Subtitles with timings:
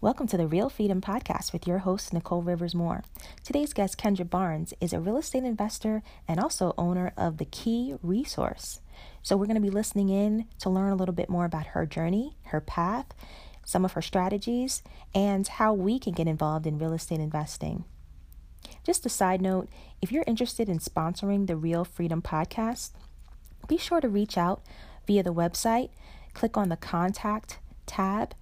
[0.00, 3.02] Welcome to the Real Freedom Podcast with your host, Nicole Rivers Moore.
[3.42, 7.96] Today's guest, Kendra Barnes, is a real estate investor and also owner of the Key
[8.00, 8.78] Resource.
[9.24, 11.84] So, we're going to be listening in to learn a little bit more about her
[11.84, 13.06] journey, her path,
[13.64, 14.84] some of her strategies,
[15.16, 17.84] and how we can get involved in real estate investing.
[18.84, 19.68] Just a side note
[20.00, 22.92] if you're interested in sponsoring the Real Freedom Podcast,
[23.66, 24.62] be sure to reach out
[25.08, 25.90] via the website,
[26.34, 28.36] click on the contact tab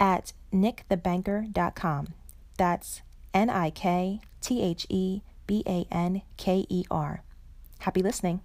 [0.00, 2.08] at nikthebanker.com.
[2.56, 3.02] That's
[3.34, 7.22] N I K T H E B A N K E R.
[7.80, 8.40] Happy listening.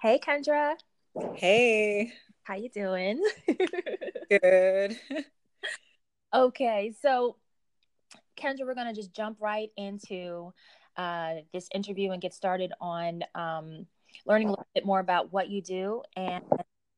[0.00, 0.74] Hey Kendra.
[1.36, 2.12] Hey.
[2.42, 3.24] How you doing?
[4.30, 4.98] Good.
[6.34, 7.36] okay, so
[8.36, 10.52] Kendra, we're going to just jump right into
[10.96, 13.86] uh, this interview and get started on um,
[14.26, 16.44] learning a little bit more about what you do and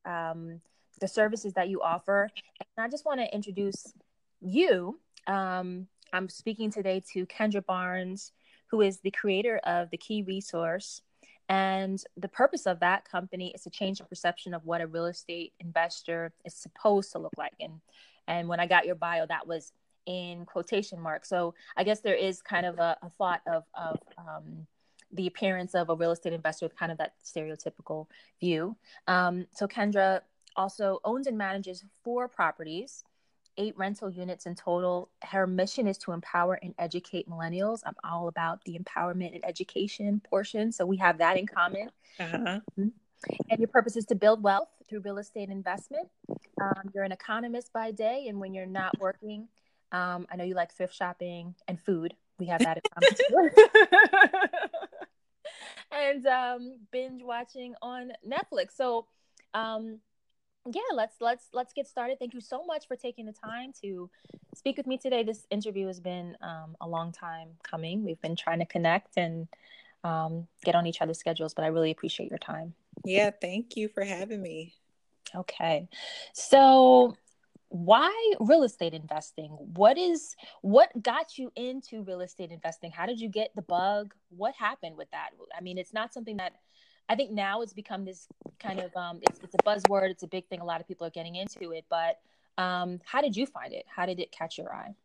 [0.05, 0.61] um,
[0.99, 2.29] the services that you offer.
[2.59, 3.93] And I just want to introduce
[4.41, 4.99] you.
[5.25, 8.31] Um, I'm speaking today to Kendra Barnes,
[8.67, 11.01] who is the creator of the Key Resource.
[11.49, 15.05] And the purpose of that company is to change the perception of what a real
[15.05, 17.53] estate investor is supposed to look like.
[17.59, 17.79] And
[18.27, 19.71] and when I got your bio, that was
[20.07, 21.29] in quotation marks.
[21.29, 24.65] So I guess there is kind of a, a thought of, of um,
[25.11, 28.07] the appearance of a real estate investor with kind of that stereotypical
[28.39, 28.75] view.
[29.07, 30.21] Um, so Kendra
[30.55, 33.03] also owns and manages four properties,
[33.57, 35.09] eight rental units in total.
[35.23, 37.81] Her mission is to empower and educate millennials.
[37.85, 40.71] I'm all about the empowerment and education portion.
[40.71, 41.89] So we have that in common.
[42.19, 42.37] Uh-huh.
[42.37, 42.87] Mm-hmm.
[43.49, 46.07] And your purpose is to build wealth through real estate investment.
[46.61, 49.47] Um, you're an economist by day, and when you're not working,
[49.91, 52.13] um, I know you like thrift shopping and food.
[52.39, 52.83] We have that in
[53.29, 53.51] common.
[55.91, 58.71] and um, binge watching on Netflix.
[58.75, 59.07] So,
[59.53, 59.99] um,
[60.69, 62.19] yeah, let's let's let's get started.
[62.19, 64.09] Thank you so much for taking the time to
[64.55, 65.23] speak with me today.
[65.23, 68.03] This interview has been um, a long time coming.
[68.03, 69.47] We've been trying to connect and
[70.03, 72.73] um, get on each other's schedules, but I really appreciate your time.
[73.05, 74.73] Yeah, thank you for having me.
[75.35, 75.87] Okay,
[76.33, 77.15] so
[77.69, 79.49] why real estate investing?
[79.51, 82.91] What is what got you into real estate investing?
[82.91, 84.13] How did you get the bug?
[84.29, 85.31] What happened with that?
[85.57, 86.53] I mean it's not something that
[87.09, 88.27] i think now it's become this
[88.59, 90.09] kind of um it's, it's a buzzword.
[90.09, 90.61] It's a big thing.
[90.61, 92.19] A lot of people are getting into it but
[92.57, 93.85] um how did you find it?
[93.93, 94.95] How did it catch your eye?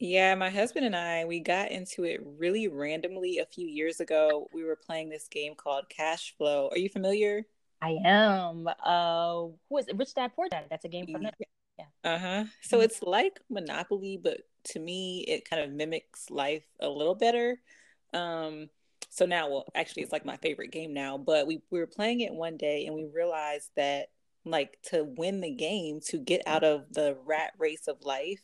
[0.00, 4.48] Yeah my husband and i we got into it really randomly a few years ago.
[4.52, 6.72] We were playing this game called Cashflow.
[6.72, 7.46] Are you familiar?
[7.80, 8.68] I am.
[8.84, 9.96] Uh who is it?
[9.96, 10.64] Rich dad poor dad.
[10.68, 11.22] That's a game from.
[11.22, 11.30] Yeah.
[12.04, 12.44] Uh huh.
[12.62, 12.84] So mm-hmm.
[12.84, 17.60] it's like Monopoly, but to me, it kind of mimics life a little better.
[18.12, 18.68] Um,
[19.08, 21.18] so now, well, actually, it's like my favorite game now.
[21.18, 24.08] But we, we were playing it one day, and we realized that
[24.44, 28.40] like to win the game, to get out of the rat race of life,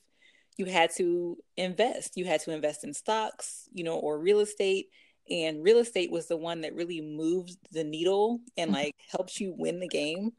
[0.56, 2.16] you had to invest.
[2.16, 4.90] You had to invest in stocks, you know, or real estate.
[5.30, 8.82] And real estate was the one that really moves the needle and mm-hmm.
[8.82, 10.32] like helps you win the game.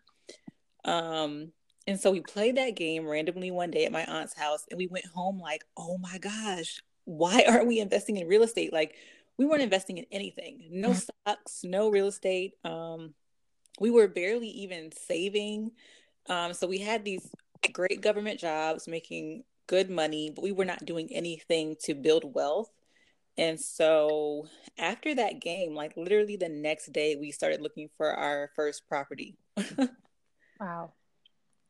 [0.85, 1.51] Um,
[1.89, 4.85] and so we played that game randomly one day at my aunt's house, and we
[4.85, 8.71] went home like, oh my gosh, why aren't we investing in real estate?
[8.71, 8.93] Like,
[9.39, 10.97] we weren't investing in anything no mm-hmm.
[10.97, 12.53] stocks, no real estate.
[12.63, 13.15] Um,
[13.79, 15.71] we were barely even saving.
[16.29, 17.27] Um, so we had these
[17.73, 22.69] great government jobs making good money, but we were not doing anything to build wealth.
[23.35, 24.47] And so
[24.77, 29.37] after that game, like literally the next day, we started looking for our first property.
[30.59, 30.91] wow.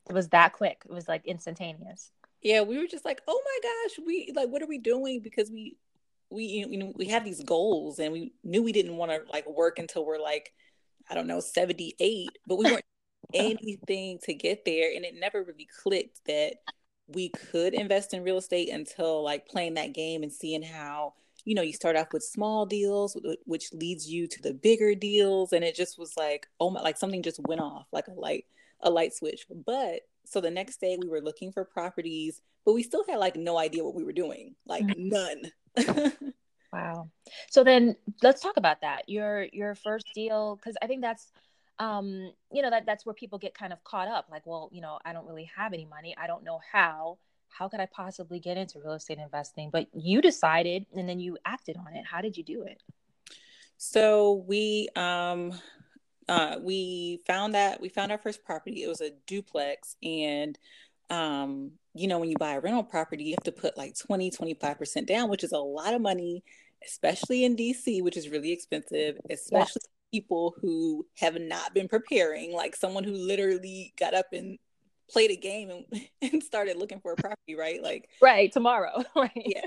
[0.09, 0.81] It was that quick.
[0.86, 2.12] It was like instantaneous.
[2.42, 5.22] Yeah, we were just like, oh my gosh, we like, what are we doing?
[5.22, 5.78] Because we,
[6.30, 9.47] we, you know, we have these goals, and we knew we didn't want to like
[9.47, 10.53] work until we're like,
[11.09, 12.86] I don't know, seventy eight, but we weren't
[13.34, 16.53] anything to get there, and it never really clicked that
[17.08, 21.14] we could invest in real estate until like playing that game and seeing how
[21.46, 25.52] you know you start off with small deals which leads you to the bigger deals
[25.53, 28.46] and it just was like oh my like something just went off like a light
[28.81, 29.46] a light switch.
[29.66, 33.35] But so the next day we were looking for properties, but we still had like
[33.35, 35.09] no idea what we were doing, like mm-hmm.
[35.09, 36.23] none.
[36.73, 37.09] wow.
[37.49, 39.09] So then let's talk about that.
[39.09, 41.31] Your your first deal cuz I think that's
[41.79, 44.81] um you know that that's where people get kind of caught up like well, you
[44.81, 46.16] know, I don't really have any money.
[46.17, 47.17] I don't know how.
[47.52, 49.72] How could I possibly get into real estate investing?
[49.72, 52.05] But you decided and then you acted on it.
[52.05, 52.81] How did you do it?
[53.78, 55.53] So we um
[56.29, 58.84] uh, we found that we found our first property.
[58.84, 60.58] It was a duplex, and
[61.09, 64.31] um, you know, when you buy a rental property, you have to put like 20,
[64.31, 66.43] 25% down, which is a lot of money.
[66.85, 70.20] especially in DC, which is really expensive, especially yeah.
[70.20, 74.58] people who have not been preparing, like someone who literally got up and
[75.09, 77.81] played a game and, and started looking for a property, right?
[77.81, 79.31] Like right tomorrow, right?
[79.35, 79.66] Yeah,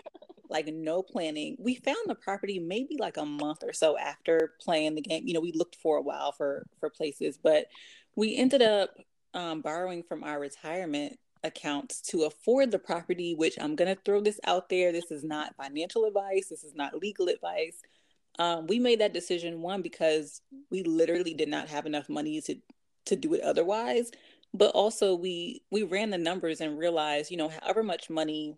[0.53, 1.57] like no planning.
[1.59, 5.27] We found the property maybe like a month or so after playing the game.
[5.27, 7.67] You know, we looked for a while for for places, but
[8.15, 8.91] we ended up
[9.35, 13.35] um, borrowing from our retirement accounts to afford the property.
[13.35, 14.93] Which I'm gonna throw this out there.
[14.93, 16.49] This is not financial advice.
[16.49, 17.81] This is not legal advice.
[18.39, 20.41] Um, we made that decision one because
[20.71, 22.57] we literally did not have enough money to
[23.07, 24.13] to do it otherwise
[24.55, 28.57] but also we we ran the numbers and realized you know however much money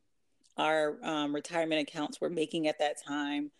[0.57, 3.51] our um, retirement accounts were making at that time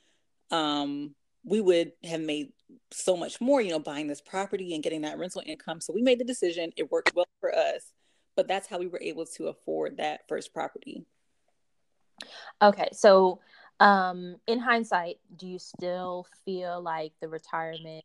[0.51, 1.15] um,
[1.45, 2.53] we would have made
[2.91, 5.81] so much more you know buying this property and getting that rental income.
[5.81, 7.93] So we made the decision it worked well for us
[8.37, 11.05] but that's how we were able to afford that first property.
[12.63, 13.41] Okay so
[13.81, 18.05] um in hindsight do you still feel like the retirement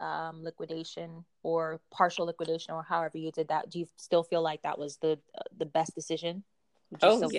[0.00, 4.62] um, liquidation or partial liquidation or however you did that do you still feel like
[4.62, 5.18] that was the
[5.56, 6.42] the best decision?
[7.02, 7.38] Oh yeah.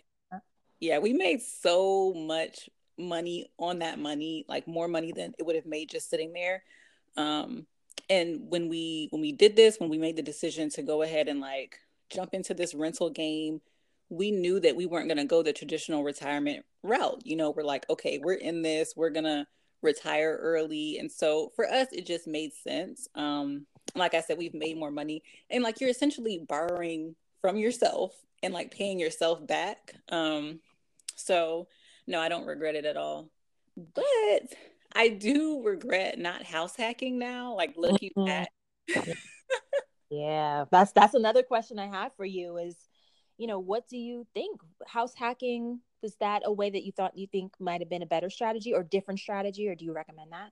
[0.83, 5.55] Yeah we made so much money on that money like more money than it would
[5.55, 6.63] have made just sitting there
[7.17, 7.65] um
[8.09, 11.27] and when we when we did this when we made the decision to go ahead
[11.27, 13.59] and like jump into this rental game
[14.09, 17.63] we knew that we weren't going to go the traditional retirement route you know we're
[17.63, 19.47] like okay we're in this we're going to
[19.83, 20.97] retire early.
[20.97, 23.07] And so for us, it just made sense.
[23.13, 25.21] Um, like I said, we've made more money.
[25.51, 29.93] And like you're essentially borrowing from yourself and like paying yourself back.
[30.09, 30.61] Um,
[31.15, 31.67] so
[32.07, 33.29] no, I don't regret it at all.
[33.75, 34.53] But
[34.95, 37.55] I do regret not house hacking now.
[37.55, 38.29] Like looking mm-hmm.
[38.29, 38.49] at
[40.09, 42.77] Yeah, that's that's another question I have for you is,
[43.37, 47.17] you know, what do you think house hacking was that a way that you thought
[47.17, 50.31] you think might have been a better strategy or different strategy, or do you recommend
[50.31, 50.51] that?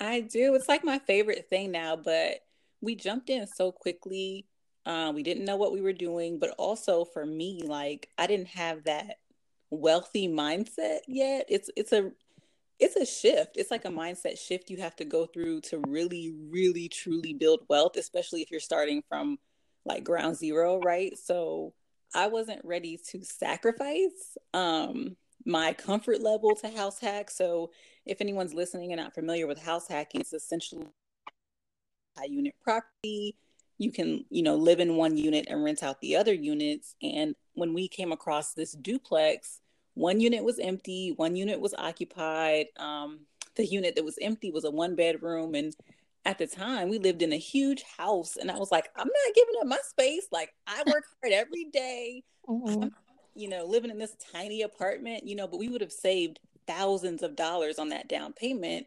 [0.00, 0.54] I do.
[0.54, 2.40] It's like my favorite thing now, but
[2.80, 4.46] we jumped in so quickly.
[4.86, 8.48] Um, we didn't know what we were doing, but also for me, like I didn't
[8.48, 9.16] have that
[9.70, 11.46] wealthy mindset yet.
[11.48, 12.10] It's it's a
[12.78, 13.56] it's a shift.
[13.56, 17.64] It's like a mindset shift you have to go through to really, really, truly build
[17.68, 19.38] wealth, especially if you're starting from
[19.84, 21.18] like ground zero, right?
[21.18, 21.74] So
[22.14, 27.30] I wasn't ready to sacrifice um, my comfort level to house hack.
[27.30, 27.70] So,
[28.06, 30.86] if anyone's listening and not familiar with house hacking, it's essentially
[32.16, 33.36] high unit property.
[33.76, 36.96] You can, you know, live in one unit and rent out the other units.
[37.02, 39.60] And when we came across this duplex,
[39.94, 42.66] one unit was empty, one unit was occupied.
[42.78, 43.20] Um,
[43.56, 45.74] the unit that was empty was a one bedroom, and
[46.28, 49.34] at the time we lived in a huge house and i was like i'm not
[49.34, 52.88] giving up my space like i work hard every day, mm-hmm.
[53.34, 57.22] you know living in this tiny apartment you know but we would have saved thousands
[57.22, 58.86] of dollars on that down payment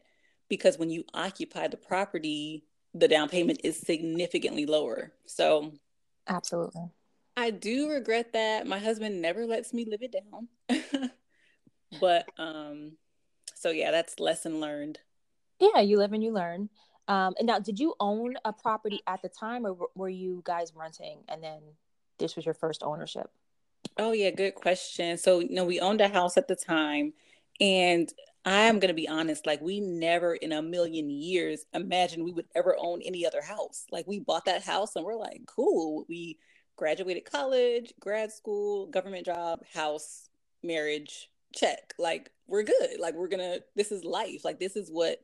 [0.50, 2.64] because when you occupy the property
[2.94, 5.74] the down payment is significantly lower so
[6.28, 6.84] absolutely
[7.38, 11.12] i do regret that my husband never lets me live it down
[12.00, 12.94] but um
[13.56, 15.00] so yeah that's lesson learned
[15.60, 16.70] yeah you live and you learn
[17.12, 20.72] um, and now, did you own a property at the time, or were you guys
[20.74, 21.62] renting, and then
[22.20, 23.30] this was your first ownership?
[23.98, 25.18] Oh yeah, good question.
[25.18, 27.12] So you know, we owned a house at the time,
[27.60, 28.12] and
[28.46, 32.78] I'm gonna be honest, like we never in a million years imagined we would ever
[32.80, 33.86] own any other house.
[33.92, 36.06] Like we bought that house, and we're like, cool.
[36.08, 36.38] We
[36.76, 40.30] graduated college, grad school, government job, house,
[40.64, 41.94] marriage, check.
[41.98, 43.00] Like we're good.
[43.00, 43.60] Like we're gonna.
[43.76, 44.44] This is life.
[44.44, 45.20] Like this is what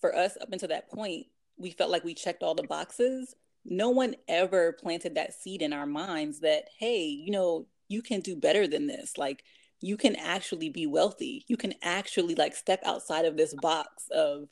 [0.00, 1.26] for us up until that point,
[1.56, 3.34] we felt like we checked all the boxes.
[3.64, 8.20] No one ever planted that seed in our minds that, hey, you know, you can
[8.20, 9.18] do better than this.
[9.18, 9.44] Like,
[9.80, 11.44] you can actually be wealthy.
[11.48, 14.48] You can actually like step outside of this box of,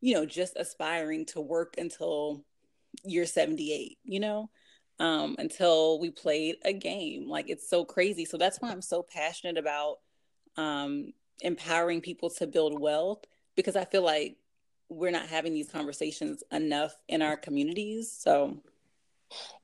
[0.00, 2.44] you know, just aspiring to work until
[3.04, 4.50] you're 78, you know,
[4.98, 7.28] um, until we played a game.
[7.28, 8.24] Like, it's so crazy.
[8.24, 9.98] So that's why I'm so passionate about
[10.56, 13.24] um, empowering people to build wealth
[13.54, 14.36] because I feel like
[14.88, 18.10] we're not having these conversations enough in our communities.
[18.10, 18.58] So,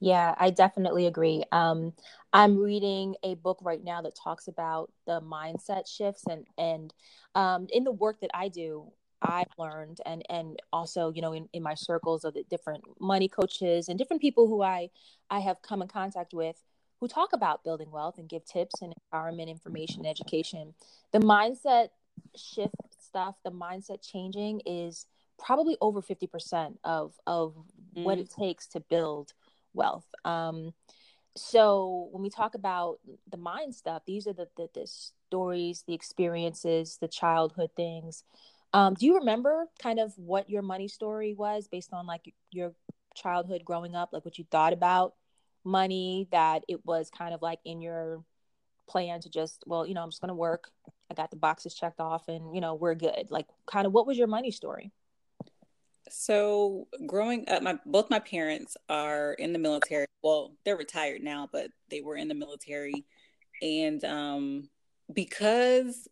[0.01, 1.45] yeah, I definitely agree.
[1.51, 1.95] Um,
[2.33, 6.93] I'm reading a book right now that talks about the mindset shifts and and
[7.35, 8.93] um, in the work that I do,
[9.25, 13.29] I've learned and and also you know in, in my circles of the different money
[13.29, 14.91] coaches and different people who I
[15.31, 16.57] I have come in contact with
[17.01, 20.75] who talk about building wealth and give tips and empowerment information education.
[21.13, 21.89] The mindset
[22.37, 25.07] shift stuff, the mindset changing is
[25.39, 27.55] probably over 50% of of
[27.97, 28.05] mm.
[28.05, 29.33] what it takes to build
[29.75, 30.73] wealth um
[31.37, 35.95] so when we talk about the mind stuff, these are the, the, the stories, the
[35.95, 38.23] experiences, the childhood things.
[38.75, 42.75] Um, do you remember kind of what your money story was based on like your
[43.15, 45.15] childhood growing up, like what you thought about
[45.63, 48.25] money, that it was kind of like in your
[48.89, 50.71] plan to just, well, you know, I'm just going to work.
[51.09, 53.29] I got the boxes checked off and, you know, we're good.
[53.31, 54.91] Like, kind of what was your money story?
[56.11, 60.07] So growing up, my both my parents are in the military.
[60.21, 63.07] Well, they're retired now, but they were in the military,
[63.63, 64.69] and um,
[65.13, 66.09] because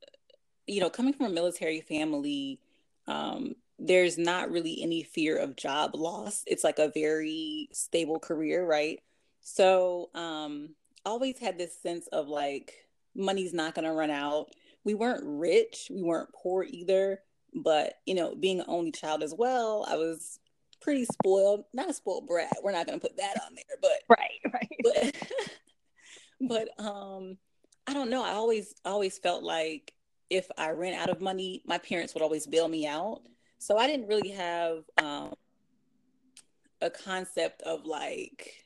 [0.66, 2.61] you know, coming from a military family,
[3.07, 6.45] um, there's not really any fear of job loss.
[6.47, 9.00] It's like a very stable career, right?
[9.40, 10.71] So, um,
[11.04, 14.50] always had this sense of like money's not going to run out.
[14.85, 17.21] We weren't rich, we weren't poor either,
[17.54, 20.38] but you know, being an only child as well, I was
[20.81, 21.64] pretty spoiled.
[21.73, 22.52] Not a spoiled brat.
[22.62, 25.12] We're not going to put that on there, but right, right.
[26.40, 27.37] But, but um,
[27.87, 28.25] I don't know.
[28.25, 29.92] I always always felt like
[30.33, 33.21] if I ran out of money, my parents would always bail me out.
[33.59, 35.35] So I didn't really have um,
[36.81, 38.65] a concept of like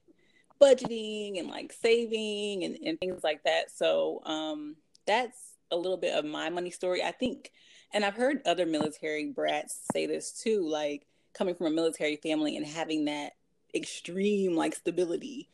[0.61, 3.73] budgeting and like saving and, and things like that.
[3.75, 7.03] So um, that's a little bit of my money story.
[7.03, 7.51] I think,
[7.93, 11.05] and I've heard other military brats say this too, like
[11.35, 13.33] coming from a military family and having that
[13.75, 15.49] extreme like stability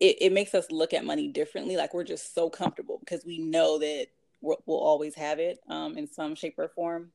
[0.00, 1.76] it, it makes us look at money differently.
[1.76, 4.08] Like we're just so comfortable because we know that
[4.46, 7.10] we'll, always have it um, in some shape or form.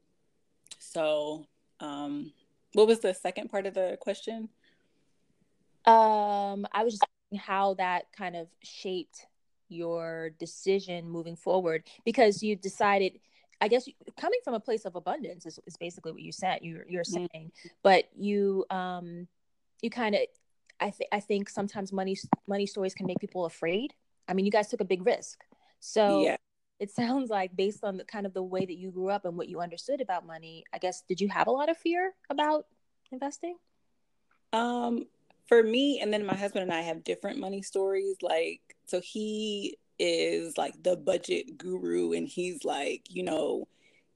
[0.79, 1.45] So,
[1.79, 2.31] um,
[2.73, 4.49] what was the second part of the question?
[5.85, 7.05] Um, I was just
[7.37, 9.25] how that kind of shaped
[9.69, 13.17] your decision moving forward because you decided
[13.61, 13.87] i guess
[14.19, 17.25] coming from a place of abundance is, is basically what you said you're, you're mm-hmm.
[17.31, 17.69] saying mm-hmm.
[17.81, 19.29] but you um
[19.81, 20.21] you kind of
[20.81, 23.93] I think I think sometimes money money stories can make people afraid.
[24.27, 25.39] I mean, you guys took a big risk,
[25.79, 26.37] so yeah.
[26.81, 29.37] It sounds like based on the kind of the way that you grew up and
[29.37, 30.65] what you understood about money.
[30.73, 32.65] I guess did you have a lot of fear about
[33.11, 33.55] investing?
[34.51, 35.05] Um,
[35.47, 38.17] for me, and then my husband and I have different money stories.
[38.23, 43.67] Like, so he is like the budget guru, and he's like, you know,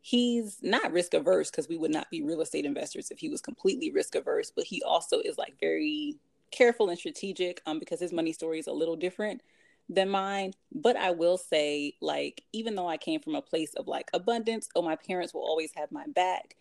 [0.02, 3.42] he's not risk averse because we would not be real estate investors if he was
[3.42, 6.16] completely risk averse, but he also is like very
[6.50, 9.42] careful and strategic um, because his money story is a little different
[9.90, 10.54] than mine.
[10.74, 14.68] But I will say, like, even though I came from a place of like abundance,
[14.76, 16.56] oh, my parents will always have my back.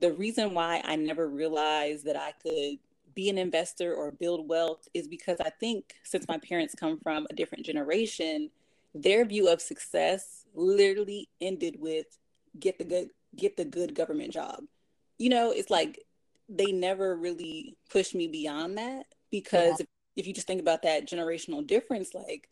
[0.00, 2.78] The reason why I never realized that I could
[3.14, 7.26] be an investor or build wealth is because I think since my parents come from
[7.30, 8.50] a different generation,
[8.94, 12.06] their view of success literally ended with
[12.58, 14.64] get the good get the good government job.
[15.18, 15.98] You know, it's like
[16.48, 19.84] they never really pushed me beyond that because yeah.
[19.84, 22.48] if, if you just think about that generational difference like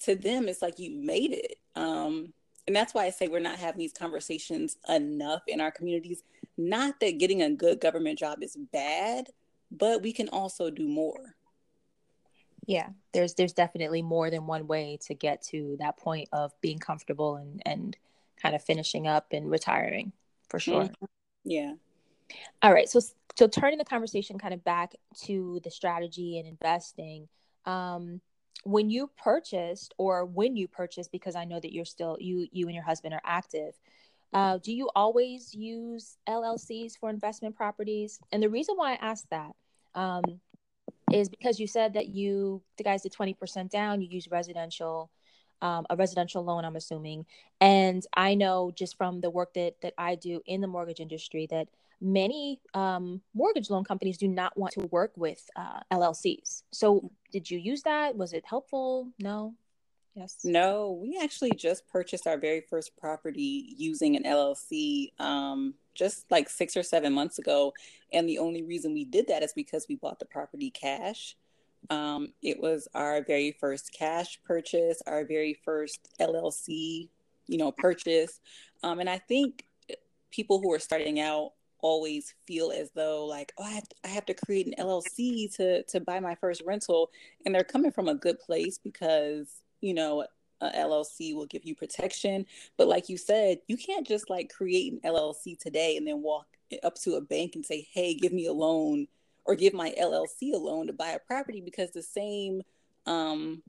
[0.00, 1.56] to them it's like you made it.
[1.76, 2.32] Um
[2.66, 6.22] and that's why i say we're not having these conversations enough in our communities.
[6.56, 9.28] Not that getting a good government job is bad
[9.70, 11.34] but we can also do more.
[12.66, 16.78] Yeah there's there's definitely more than one way to get to that point of being
[16.78, 17.96] comfortable and and
[18.40, 20.12] kind of finishing up and retiring
[20.48, 20.84] for sure.
[20.84, 21.04] Mm-hmm.
[21.44, 21.74] yeah.
[22.62, 23.00] All right so
[23.38, 27.28] so turning the conversation kind of back to the strategy and investing
[27.66, 28.20] um,
[28.64, 32.66] when you purchased or when you purchased because i know that you're still you you
[32.66, 33.74] and your husband are active
[34.32, 38.20] uh, do you always use llcs for investment properties?
[38.32, 39.52] And the reason why i asked that
[39.94, 40.22] um,
[41.12, 45.10] is because you said that you the guys did 20% down you use residential
[45.62, 47.26] um, a residential loan i'm assuming.
[47.60, 51.46] And i know just from the work that that i do in the mortgage industry
[51.50, 51.68] that
[52.00, 56.62] many um, mortgage loan companies do not want to work with uh, LLCs.
[56.72, 58.16] So, did you use that?
[58.16, 59.08] Was it helpful?
[59.18, 59.54] No.
[60.14, 60.38] Yes.
[60.44, 66.48] No, we actually just purchased our very first property using an LLC um, just like
[66.48, 67.72] six or seven months ago.
[68.12, 71.36] And the only reason we did that is because we bought the property cash.
[71.88, 77.08] Um, it was our very first cash purchase, our very first LLC,
[77.46, 78.40] you know, purchase.
[78.82, 79.64] Um, and I think
[80.30, 84.08] people who are starting out always feel as though like oh I have, to, I
[84.08, 87.10] have to create an LLC to to buy my first rental
[87.44, 89.48] and they're coming from a good place because
[89.80, 90.26] you know
[90.60, 92.46] a LLC will give you protection
[92.76, 96.46] but like you said you can't just like create an LLC today and then walk
[96.82, 99.06] up to a bank and say hey give me a loan
[99.44, 102.62] or give my LLC a loan to buy a property because the same
[103.06, 103.62] um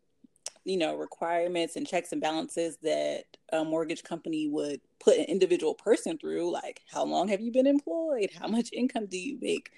[0.64, 5.74] you know requirements and checks and balances that a mortgage company would put an individual
[5.74, 9.72] person through like how long have you been employed how much income do you make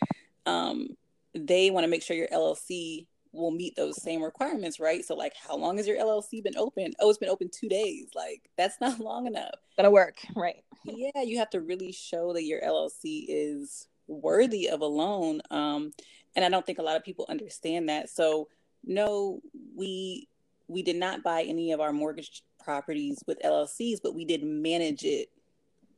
[0.46, 0.90] um,
[1.34, 5.04] they want to make sure your llc will meet those same requirements, right?
[5.04, 6.94] So like how long has your LLC been open?
[7.00, 8.10] Oh, it's been open 2 days.
[8.16, 9.56] Like that's not long enough.
[9.76, 10.64] Gonna work, right?
[10.86, 15.42] yeah, you have to really show that your LLC is worthy of a loan.
[15.50, 15.92] Um
[16.36, 18.10] and I don't think a lot of people understand that.
[18.10, 18.48] So
[18.86, 19.42] no,
[19.76, 20.28] we
[20.74, 25.04] we did not buy any of our mortgage properties with LLCs, but we did manage
[25.04, 25.30] it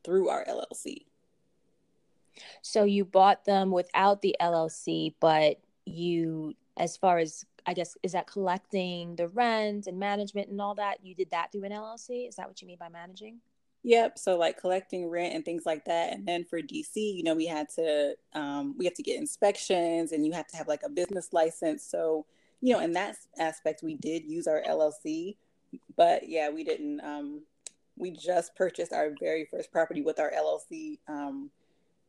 [0.04, 1.06] through our LLC.
[2.62, 8.12] So you bought them without the LLC, but you, as far as I guess, is
[8.12, 11.00] that collecting the rent and management and all that?
[11.04, 12.28] You did that through an LLC?
[12.28, 13.40] Is that what you mean by managing?
[13.84, 14.18] Yep.
[14.18, 16.14] So like collecting rent and things like that.
[16.14, 20.12] And then for DC, you know, we had to um, we have to get inspections
[20.12, 21.84] and you have to have like a business license.
[21.84, 22.26] So,
[22.66, 25.36] you know, in that aspect, we did use our LLC,
[25.96, 27.00] but yeah, we didn't.
[27.02, 27.44] Um,
[27.96, 31.52] we just purchased our very first property with our LLC um,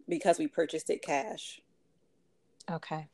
[0.08, 1.60] because we purchased it cash.
[2.72, 3.06] Okay.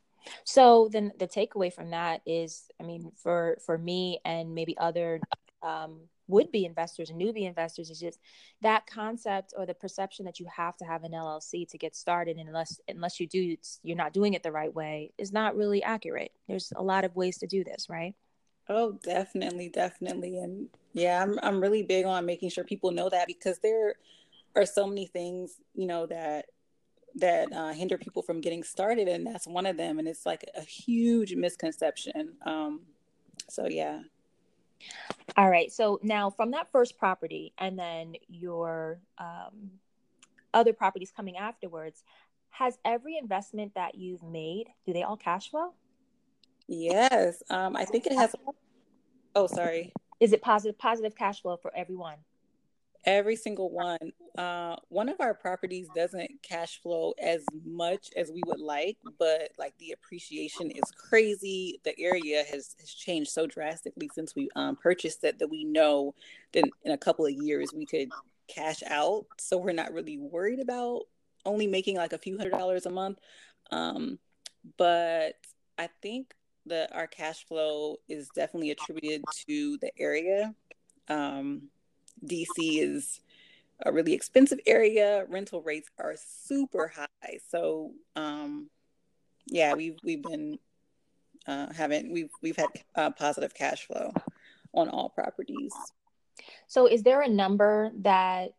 [0.45, 5.19] So then the takeaway from that is, I mean, for for me and maybe other
[5.61, 8.19] um, would be investors and newbie investors is just
[8.61, 12.37] that concept or the perception that you have to have an LLC to get started,
[12.37, 16.31] unless unless you do, you're not doing it the right way, is not really accurate.
[16.47, 18.15] There's a lot of ways to do this, right?
[18.69, 23.27] Oh, definitely, definitely, and yeah, I'm I'm really big on making sure people know that
[23.27, 23.95] because there
[24.55, 26.45] are so many things, you know, that
[27.15, 29.99] that uh, hinder people from getting started, and that's one of them.
[29.99, 32.33] And it's like a huge misconception.
[32.45, 32.81] Um,
[33.49, 33.99] so yeah.
[35.37, 35.71] All right.
[35.71, 39.71] So now from that first property, and then your um,
[40.53, 42.03] other properties coming afterwards,
[42.51, 45.73] has every investment that you've made do they all cash flow?
[46.67, 47.41] Yes.
[47.49, 48.35] Um, I think it has.
[49.35, 49.91] Oh, sorry.
[50.19, 52.17] Is it positive positive cash flow for everyone?
[53.05, 54.13] Every single one.
[54.37, 59.51] Uh, one of our properties doesn't cash flow as much as we would like, but
[59.57, 61.81] like the appreciation is crazy.
[61.83, 66.15] The area has, has changed so drastically since we um, purchased it that we know
[66.53, 68.09] that in a couple of years we could
[68.47, 69.25] cash out.
[69.37, 71.01] So we're not really worried about
[71.45, 73.19] only making like a few hundred dollars a month.
[73.71, 74.17] Um,
[74.77, 75.35] but
[75.77, 76.33] I think
[76.67, 80.55] that our cash flow is definitely attributed to the area.
[81.09, 81.63] Um,
[82.25, 83.19] DC is
[83.85, 85.25] a really expensive area.
[85.29, 87.39] Rental rates are super high.
[87.49, 88.69] So um,
[89.47, 90.59] yeah, we've we've been
[91.47, 94.13] uh, having we've we've had uh, positive cash flow
[94.73, 95.73] on all properties.
[96.67, 98.53] So is there a number that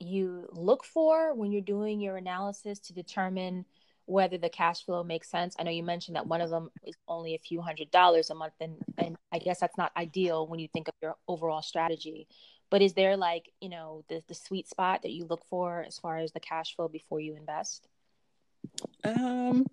[0.00, 3.64] you look for when you're doing your analysis to determine
[4.06, 5.56] whether the cash flow makes sense.
[5.58, 8.34] I know you mentioned that one of them is only a few hundred dollars a
[8.34, 12.28] month, and and I guess that's not ideal when you think of your overall strategy.
[12.70, 15.98] But is there like you know the the sweet spot that you look for as
[15.98, 17.88] far as the cash flow before you invest?
[19.04, 19.66] Um,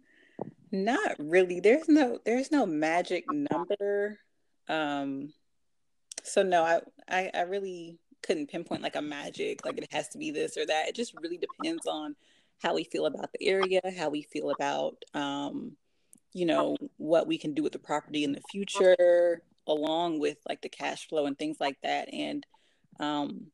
[0.72, 1.60] not really.
[1.60, 4.20] There's no there's no magic number.
[4.68, 5.34] Um,
[6.24, 10.18] so no, I I, I really couldn't pinpoint like a magic like it has to
[10.18, 10.88] be this or that.
[10.88, 12.16] It just really depends on
[12.62, 15.74] how we feel about the area, how we feel about, um,
[16.34, 20.62] you know, what we can do with the property in the future, along with like
[20.62, 22.14] the cash flow and things like that.
[22.14, 22.46] And
[23.02, 23.48] um,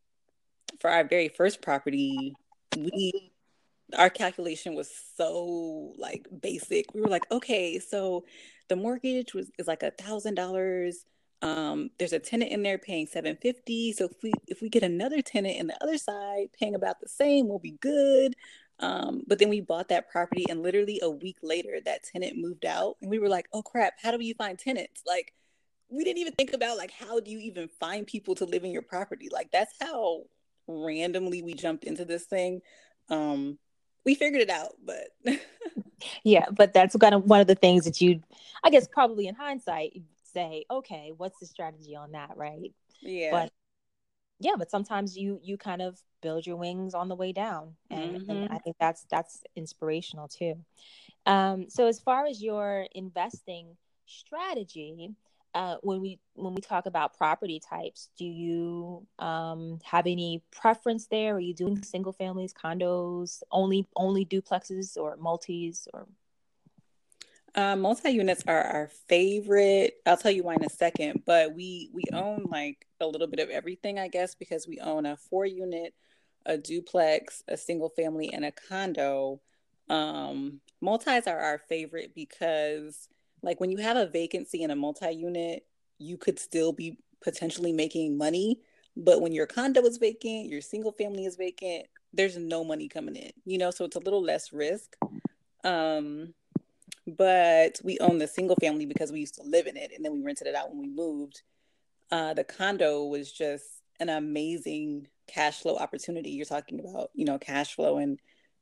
[0.80, 2.36] for our very first property,
[2.76, 3.32] we
[3.98, 6.94] our calculation was so like basic.
[6.94, 8.26] We were like, okay, so
[8.68, 11.06] the mortgage was is like a thousand dollars.
[11.42, 13.94] Um, there's a tenant in there paying 750.
[13.94, 17.10] So if we if we get another tenant in the other side paying about the
[17.10, 18.36] same, we'll be good.
[18.80, 22.66] Um, but then we bought that property, and literally a week later, that tenant moved
[22.66, 23.94] out, and we were like, "Oh crap!
[24.02, 25.34] How do we find tenants?" Like,
[25.90, 28.72] we didn't even think about like how do you even find people to live in
[28.72, 29.30] your property?
[29.32, 30.24] Like, that's how
[30.68, 32.62] randomly we jumped into this thing.
[33.10, 33.58] Um,
[34.06, 35.10] we figured it out, but
[36.24, 38.22] yeah, but that's kind of one of the things that you,
[38.64, 40.02] I guess, probably in hindsight,
[40.34, 42.74] say, okay, what's the strategy on that, right?
[43.02, 43.32] Yeah.
[43.32, 43.52] But
[44.40, 48.22] yeah, but sometimes you you kind of build your wings on the way down and,
[48.22, 48.30] mm-hmm.
[48.30, 50.56] and i think that's that's inspirational too
[51.26, 55.14] um, so as far as your investing strategy
[55.58, 61.08] uh, when we when we talk about property types do you um, have any preference
[61.08, 66.08] there are you doing single families condos only only duplexes or multis or
[67.56, 69.96] uh, multi units are our favorite.
[70.06, 73.40] I'll tell you why in a second, but we we own like a little bit
[73.40, 75.96] of everything, I guess, because we own a four unit,
[76.46, 79.42] a duplex, a single family, and a condo.
[79.90, 83.10] Um, multis are our favorite because,
[83.42, 85.66] like, when you have a vacancy in a multi unit,
[85.98, 88.60] you could still be potentially making money.
[88.96, 93.16] But when your condo is vacant, your single family is vacant, there's no money coming
[93.16, 94.96] in, you know, so it's a little less risk.
[95.64, 96.34] Um,
[97.06, 100.14] but we own the single family because we used to live in it and then
[100.14, 101.42] we rented it out when we moved.
[102.12, 103.66] Uh, the condo was just
[104.00, 106.32] an amazing cash flow opportunity.
[106.32, 108.20] You're talking about, you know, cash flow and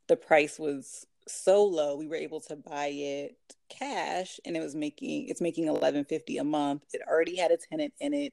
[0.08, 3.36] the price was so low we were able to buy it
[3.68, 7.92] cash and it was making it's making 1150 a month it already had a tenant
[8.00, 8.32] in it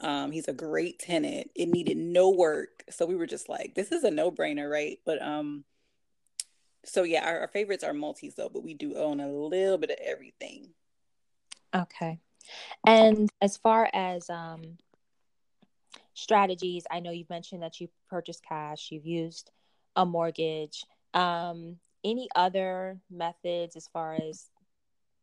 [0.00, 1.50] um, he's a great tenant.
[1.54, 2.84] It needed no work.
[2.90, 4.98] So we were just like, this is a no brainer, right?
[5.04, 5.64] But um,
[6.84, 9.90] so yeah, our, our favorites are multis though, but we do own a little bit
[9.90, 10.70] of everything.
[11.74, 12.18] Okay.
[12.86, 14.78] And as far as um
[16.14, 19.50] strategies, I know you've mentioned that you purchased cash, you've used
[19.96, 20.84] a mortgage.
[21.12, 24.50] Um, any other methods as far as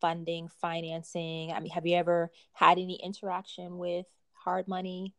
[0.02, 1.52] funding, financing?
[1.52, 5.16] I mean, have you ever had any interaction with hard money?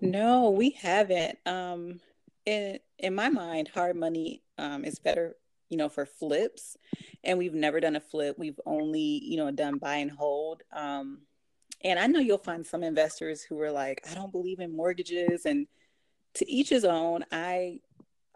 [0.00, 1.38] No, we haven't.
[1.46, 2.00] Um,
[2.46, 5.36] in in my mind, hard money um, is better,
[5.70, 6.76] you know, for flips,
[7.22, 8.38] and we've never done a flip.
[8.38, 10.62] We've only, you know, done buy and hold.
[10.72, 11.22] Um,
[11.82, 15.46] and I know you'll find some investors who are like, I don't believe in mortgages,
[15.46, 15.66] and
[16.34, 17.24] to each his own.
[17.32, 17.80] I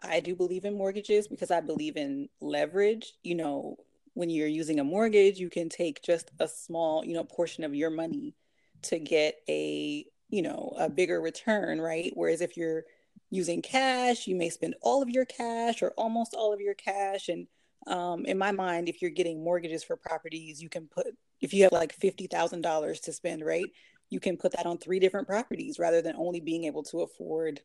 [0.01, 3.13] I do believe in mortgages because I believe in leverage.
[3.23, 3.77] You know,
[4.13, 7.75] when you're using a mortgage, you can take just a small, you know, portion of
[7.75, 8.35] your money
[8.83, 12.11] to get a you know a bigger return right?
[12.15, 12.83] Whereas if you're
[13.29, 17.29] using cash you may spend all of your cash or almost all of your cash.
[17.29, 17.47] And
[17.87, 21.07] um, in my mind if you're getting mortgages for properties you can put
[21.41, 23.69] if you have like $50000 to spend right?
[24.09, 27.61] You can put that on three different properties rather than only being able to afford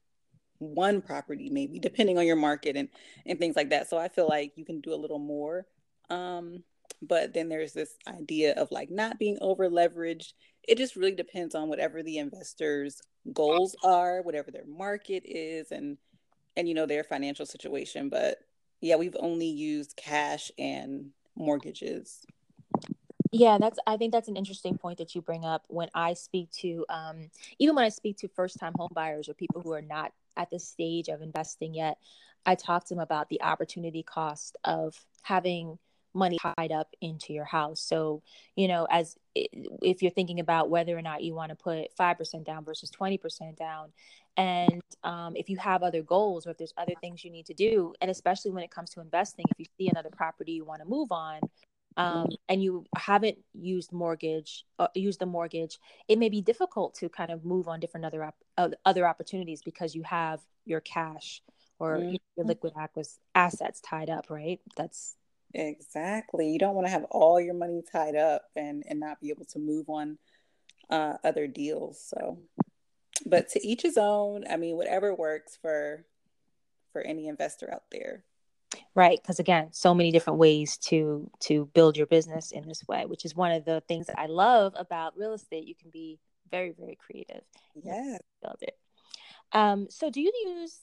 [0.58, 2.88] one property maybe depending on your market and
[3.26, 3.88] and things like that.
[3.88, 5.66] So i feel like you can do a little more
[6.10, 6.62] um
[7.02, 10.32] but then there's this idea of like not being over leveraged
[10.66, 13.00] it just really depends on whatever the investors
[13.32, 15.96] goals are whatever their market is and
[16.56, 18.08] and you know their financial situation.
[18.08, 18.38] But
[18.80, 22.24] yeah we've only used cash and mortgages.
[23.32, 25.64] Yeah that's i think that's an interesting point that you bring up.
[25.68, 29.34] When i speak to um, even when i speak to first time home buyers or
[29.34, 31.98] people who are not at the stage of investing yet
[32.46, 35.78] i talked to them about the opportunity cost of having
[36.14, 37.80] money tied up into your house.
[37.80, 38.22] So,
[38.56, 42.44] you know, as if you're thinking about whether or not you want to put 5%
[42.44, 43.92] down versus 20% down,
[44.36, 47.54] and um, if you have other goals or if there's other things you need to
[47.54, 50.80] do, and especially when it comes to investing, if you see another property you want
[50.80, 51.40] to move on,
[51.96, 55.78] um, and you haven't used mortgage uh, used the mortgage
[56.08, 59.62] it may be difficult to kind of move on different other op- uh, other opportunities
[59.62, 61.42] because you have your cash
[61.78, 62.16] or mm-hmm.
[62.36, 62.72] your liquid
[63.34, 65.16] assets tied up right that's
[65.54, 66.50] Exactly.
[66.50, 69.44] You don't want to have all your money tied up and and not be able
[69.46, 70.18] to move on
[70.90, 72.04] uh, other deals.
[72.04, 72.38] So,
[73.24, 74.44] but to each his own.
[74.50, 76.04] I mean, whatever works for
[76.92, 78.24] for any investor out there.
[78.94, 83.06] Right, because again, so many different ways to to build your business in this way,
[83.06, 85.66] which is one of the things that I love about real estate.
[85.66, 86.18] You can be
[86.50, 87.42] very very creative.
[87.74, 88.76] Yeah, build it.
[89.52, 90.80] Um, so, do you use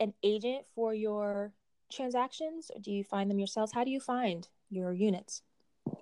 [0.00, 1.52] an agent for your
[1.90, 3.72] transactions or do you find them yourselves?
[3.72, 5.42] How do you find your units?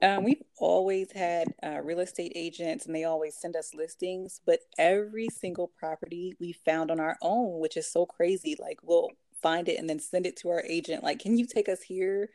[0.03, 4.61] Um, we've always had uh, real estate agents and they always send us listings, but
[4.79, 8.57] every single property we found on our own, which is so crazy.
[8.59, 9.11] Like we'll
[9.42, 12.31] find it and then send it to our agent, like, can you take us here?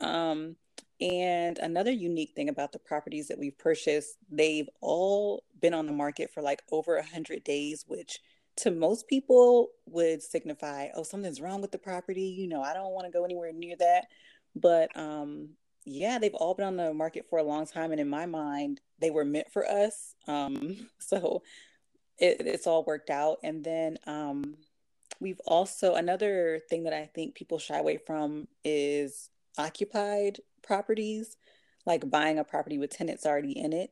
[0.00, 0.56] Um,
[1.00, 5.92] and another unique thing about the properties that we've purchased, they've all been on the
[5.92, 8.20] market for like over a hundred days, which
[8.56, 12.22] to most people would signify, oh, something's wrong with the property.
[12.22, 14.06] You know, I don't want to go anywhere near that.
[14.54, 15.50] But um,
[15.84, 17.90] yeah, they've all been on the market for a long time.
[17.90, 20.14] And in my mind, they were meant for us.
[20.28, 21.42] Um, so
[22.18, 23.38] it, it's all worked out.
[23.42, 24.56] And then um,
[25.20, 31.36] we've also, another thing that I think people shy away from is occupied properties,
[31.86, 33.90] like buying a property with tenants already in it.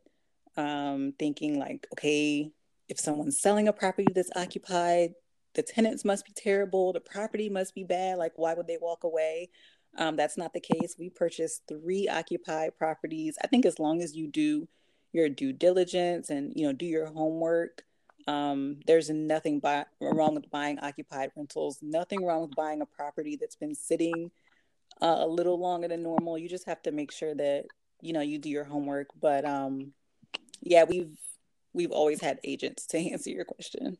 [0.57, 2.51] Um, thinking like, okay,
[2.89, 5.15] if someone's selling a property that's occupied,
[5.55, 8.19] the tenants must be terrible, the property must be bad.
[8.19, 9.51] Like, why would they walk away?
[9.97, 10.97] Um, that's not the case.
[10.99, 13.37] We purchased three occupied properties.
[13.43, 14.69] I think as long as you do
[15.13, 17.83] your due diligence and you know do your homework,
[18.27, 21.79] um, there's nothing by, wrong with buying occupied rentals.
[21.83, 24.31] Nothing wrong with buying a property that's been sitting
[25.01, 26.39] uh, a little longer than normal.
[26.39, 27.65] You just have to make sure that
[28.01, 29.09] you know you do your homework.
[29.21, 29.93] But um,
[30.61, 31.17] yeah, we've
[31.73, 33.99] we've always had agents to answer your question.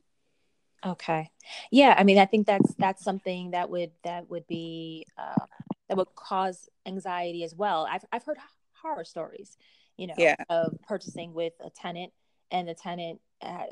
[0.85, 1.31] Okay.
[1.71, 5.47] Yeah, I mean, I think that's that's something that would that would be uh,
[5.89, 7.87] that would cause anxiety as well.
[7.91, 8.39] I've I've heard
[8.81, 9.59] horror stories,
[9.97, 10.37] you know, yeah.
[10.49, 12.13] of purchasing with a tenant
[12.51, 13.69] and the tenant has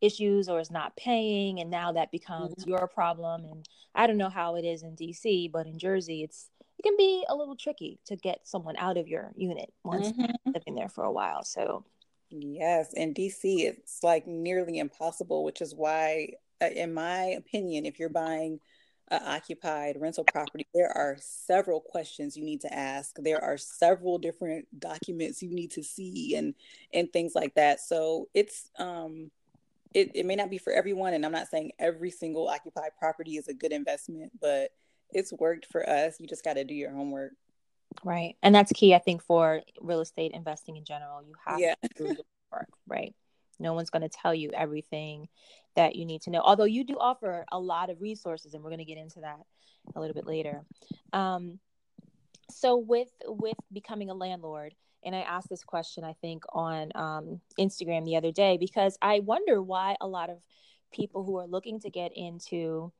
[0.00, 2.70] issues or is not paying, and now that becomes mm-hmm.
[2.70, 3.44] your problem.
[3.44, 6.96] And I don't know how it is in DC, but in Jersey, it's it can
[6.96, 10.50] be a little tricky to get someone out of your unit once mm-hmm.
[10.52, 11.42] living there for a while.
[11.42, 11.84] So
[12.30, 17.98] yes, in DC it's like nearly impossible, which is why uh, in my opinion, if
[17.98, 18.60] you're buying
[19.08, 23.16] an occupied rental property, there are several questions you need to ask.
[23.18, 26.54] There are several different documents you need to see and
[26.92, 27.80] and things like that.
[27.80, 29.30] So it's um
[29.94, 33.36] it, it may not be for everyone and I'm not saying every single occupied property
[33.36, 34.70] is a good investment, but
[35.10, 36.20] it's worked for us.
[36.20, 37.32] You just got to do your homework.
[38.04, 38.36] Right.
[38.42, 41.22] And that's key I think for real estate investing in general.
[41.22, 41.74] You have yeah.
[41.82, 42.16] to do your
[42.52, 43.14] work, right?
[43.58, 45.28] No one's going to tell you everything
[45.76, 46.40] that you need to know.
[46.40, 49.40] Although you do offer a lot of resources, and we're going to get into that
[49.94, 50.64] a little bit later.
[51.12, 51.58] Um,
[52.50, 54.74] so with with becoming a landlord,
[55.06, 59.20] and I asked this question I think on um, Instagram the other day because I
[59.20, 60.38] wonder why a lot of
[60.92, 62.92] people who are looking to get into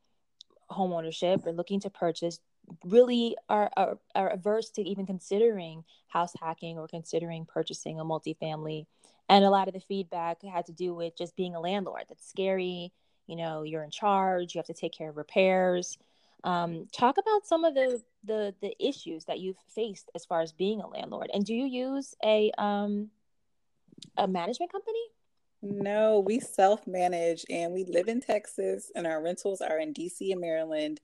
[0.71, 2.39] homeownership or looking to purchase
[2.85, 8.87] really are, are, are averse to even considering house hacking or considering purchasing a multifamily.
[9.29, 12.05] And a lot of the feedback had to do with just being a landlord.
[12.09, 12.93] That's scary.
[13.27, 14.55] You know you're in charge.
[14.55, 15.99] You have to take care of repairs
[16.45, 20.53] um, talk about some of the, the the issues that you've faced as far as
[20.53, 23.09] being a landlord and do you use a um
[24.17, 24.99] a management company
[25.63, 30.41] no we self-manage and we live in texas and our rentals are in dc and
[30.41, 31.01] maryland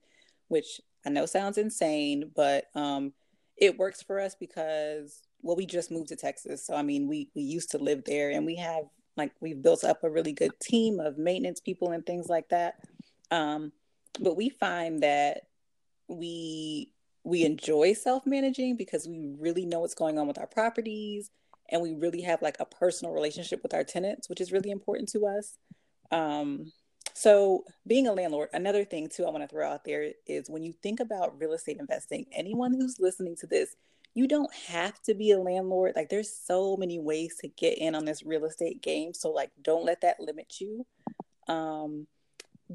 [0.47, 3.13] which i know sounds insane but um
[3.57, 6.65] it works for us because well, we just moved to Texas.
[6.65, 8.85] So, I mean, we, we used to live there and we have
[9.17, 12.75] like, we've built up a really good team of maintenance people and things like that.
[13.29, 13.71] Um,
[14.19, 15.47] but we find that
[16.07, 16.91] we,
[17.23, 21.29] we enjoy self-managing because we really know what's going on with our properties
[21.69, 25.09] and we really have like a personal relationship with our tenants, which is really important
[25.09, 25.57] to us.
[26.11, 26.71] Um,
[27.15, 30.63] so, being a landlord, another thing too, I want to throw out there is when
[30.63, 33.75] you think about real estate investing, anyone who's listening to this,
[34.15, 35.93] you don't have to be a landlord.
[35.95, 39.13] Like there's so many ways to get in on this real estate game.
[39.13, 40.85] So like don't let that limit you.
[41.47, 42.07] Um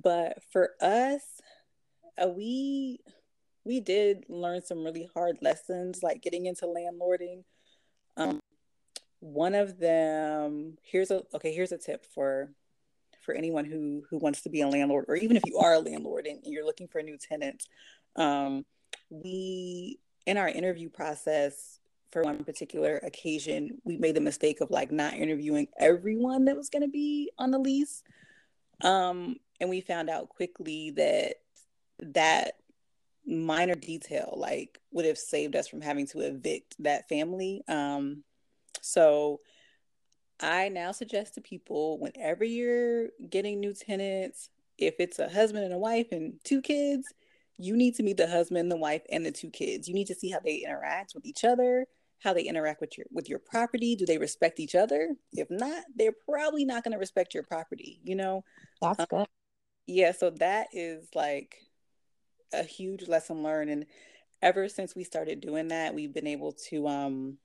[0.02, 1.22] but for us,
[2.22, 3.00] uh, we
[3.64, 7.44] we did learn some really hard lessons like getting into landlording.
[8.16, 8.40] Um
[9.20, 12.50] one of them here's a okay, here's a tip for
[13.20, 15.80] for anyone who who wants to be a landlord or even if you are a
[15.80, 17.68] landlord and you're looking for a new tenants.
[18.16, 18.64] Um
[19.10, 21.78] we in our interview process
[22.10, 26.70] for one particular occasion, we made the mistake of like not interviewing everyone that was
[26.70, 28.02] going to be on the lease.
[28.82, 31.34] Um, and we found out quickly that
[32.00, 32.54] that
[33.26, 37.62] minor detail like would have saved us from having to evict that family.
[37.68, 38.22] Um,
[38.80, 39.40] so
[40.40, 45.74] I now suggest to people whenever you're getting new tenants, if it's a husband and
[45.74, 47.06] a wife and two kids,
[47.58, 49.88] you need to meet the husband, the wife, and the two kids.
[49.88, 51.86] You need to see how they interact with each other,
[52.20, 53.96] how they interact with your with your property.
[53.96, 55.14] Do they respect each other?
[55.32, 58.00] If not, they're probably not going to respect your property.
[58.02, 58.44] You know,
[58.80, 59.26] that's um, good.
[59.86, 61.56] Yeah, so that is like
[62.52, 63.86] a huge lesson learned, and
[64.42, 67.38] ever since we started doing that, we've been able to, um,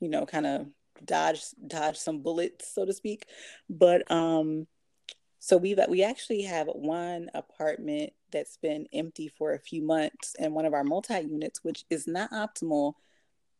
[0.00, 0.66] you know, kind of
[1.04, 3.26] dodge dodge some bullets, so to speak.
[3.70, 4.66] But um,
[5.38, 10.54] so we've we actually have one apartment that's been empty for a few months and
[10.54, 12.94] one of our multi units, which is not optimal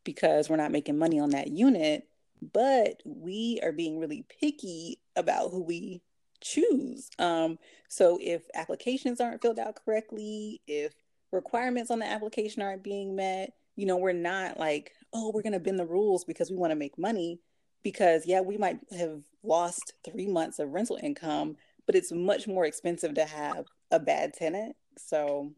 [0.09, 2.09] because we're not making money on that unit,
[2.55, 6.01] but we are being really picky about who we
[6.40, 7.11] choose.
[7.18, 7.59] Um,
[7.90, 10.94] so if applications aren't filled out correctly, if
[11.31, 15.53] requirements on the application aren't being met, you know, we're not like, oh, we're going
[15.53, 17.38] to bend the rules because we want to make money.
[17.83, 22.64] Because, yeah, we might have lost three months of rental income, but it's much more
[22.64, 24.75] expensive to have a bad tenant.
[24.97, 25.53] So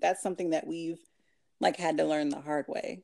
[0.00, 1.00] that's something that we've
[1.58, 3.02] like had to learn the hard way.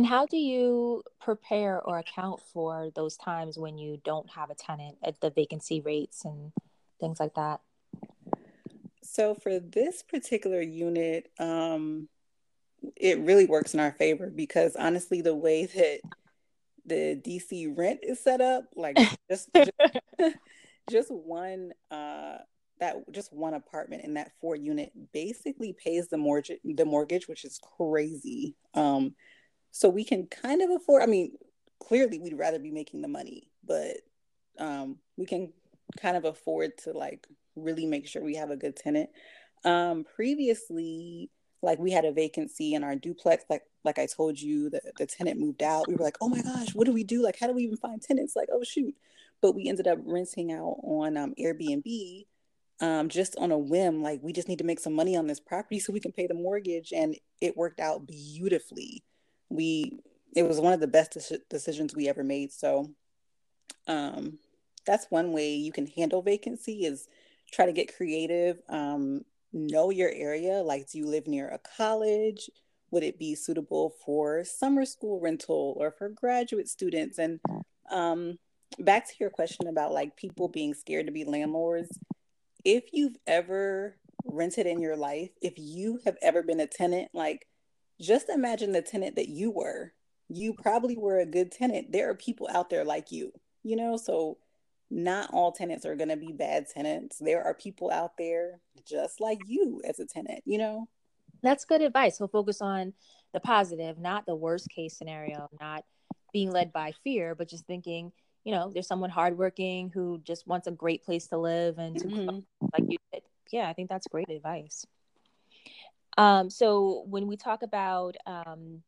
[0.00, 4.54] And how do you prepare or account for those times when you don't have a
[4.54, 6.52] tenant at the vacancy rates and
[6.98, 7.60] things like that?
[9.02, 12.08] So for this particular unit, um,
[12.96, 16.00] it really works in our favor because honestly, the way that
[16.86, 18.96] the DC rent is set up, like
[19.30, 20.36] just just,
[20.88, 22.38] just one uh,
[22.78, 27.44] that just one apartment in that four unit basically pays the mortgage the mortgage which
[27.44, 29.14] is crazy um
[29.70, 31.32] so we can kind of afford i mean
[31.80, 33.96] clearly we'd rather be making the money but
[34.58, 35.52] um we can
[36.00, 39.10] kind of afford to like really make sure we have a good tenant
[39.64, 41.30] um previously
[41.62, 45.06] like we had a vacancy in our duplex like like i told you the, the
[45.06, 47.46] tenant moved out we were like oh my gosh what do we do like how
[47.46, 48.94] do we even find tenants like oh shoot
[49.42, 52.24] but we ended up renting out on um, airbnb
[52.80, 55.40] um, just on a whim, like we just need to make some money on this
[55.40, 56.92] property so we can pay the mortgage.
[56.92, 59.04] And it worked out beautifully.
[59.50, 60.00] We,
[60.34, 62.52] it was one of the best de- decisions we ever made.
[62.52, 62.90] So,
[63.86, 64.38] um,
[64.86, 67.08] that's one way you can handle vacancy is
[67.52, 68.60] try to get creative.
[68.68, 70.62] Um, know your area.
[70.62, 72.48] Like, do you live near a college?
[72.90, 77.18] Would it be suitable for summer school rental or for graduate students?
[77.18, 77.40] And
[77.90, 78.38] um,
[78.78, 81.98] back to your question about like people being scared to be landlords
[82.64, 87.46] if you've ever rented in your life, if you have ever been a tenant, like
[88.00, 89.92] just imagine the tenant that you were.
[90.28, 91.92] You probably were a good tenant.
[91.92, 93.32] There are people out there like you,
[93.62, 94.38] you know, so
[94.90, 97.18] not all tenants are going to be bad tenants.
[97.18, 100.88] There are people out there just like you as a tenant, you know.
[101.42, 102.18] That's good advice.
[102.18, 102.92] So focus on
[103.32, 105.84] the positive, not the worst case scenario, not
[106.32, 108.12] being led by fear, but just thinking,
[108.44, 112.06] you know, there's someone hardworking who just wants a great place to live and to
[112.06, 112.38] mm-hmm.
[112.72, 113.22] like you did.
[113.52, 114.86] Yeah, I think that's great advice.
[116.18, 118.82] Um, so when we talk about um,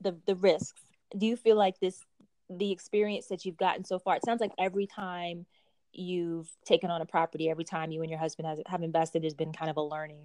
[0.00, 0.82] the the risks,
[1.16, 2.00] do you feel like this
[2.50, 4.16] the experience that you've gotten so far?
[4.16, 5.46] It sounds like every time
[5.92, 9.34] you've taken on a property, every time you and your husband has, have invested, has
[9.34, 10.24] been kind of a learning,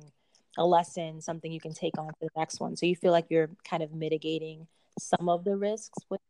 [0.57, 2.75] a lesson, something you can take on to the next one.
[2.75, 4.67] So you feel like you're kind of mitigating
[4.99, 6.21] some of the risks with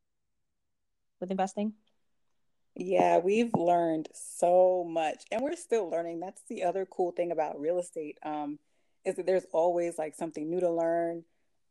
[1.20, 1.74] with investing?
[2.76, 6.20] Yeah, we've learned so much and we're still learning.
[6.20, 8.20] That's the other cool thing about real estate.
[8.22, 8.60] Um,
[9.08, 11.24] is that there's always like something new to learn.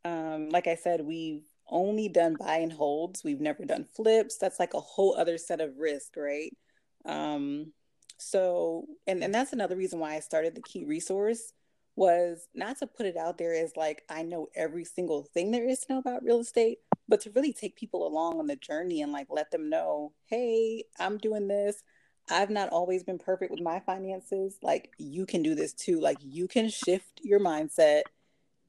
[0.05, 3.23] Um, like I said, we've only done buy and holds.
[3.23, 4.39] We've never done flips.
[4.39, 6.57] That's like a whole other set of risk, right?
[7.05, 7.73] Um,
[8.19, 11.53] so and, and that's another reason why I started the key resource
[11.95, 15.69] was not to put it out there as like I know every single thing there
[15.69, 19.03] is to know about real estate, but to really take people along on the journey
[19.03, 21.83] and like let them know, hey, I'm doing this.
[22.29, 24.59] I've not always been perfect with my finances.
[24.63, 26.01] Like you can do this too.
[26.01, 28.03] Like you can shift your mindset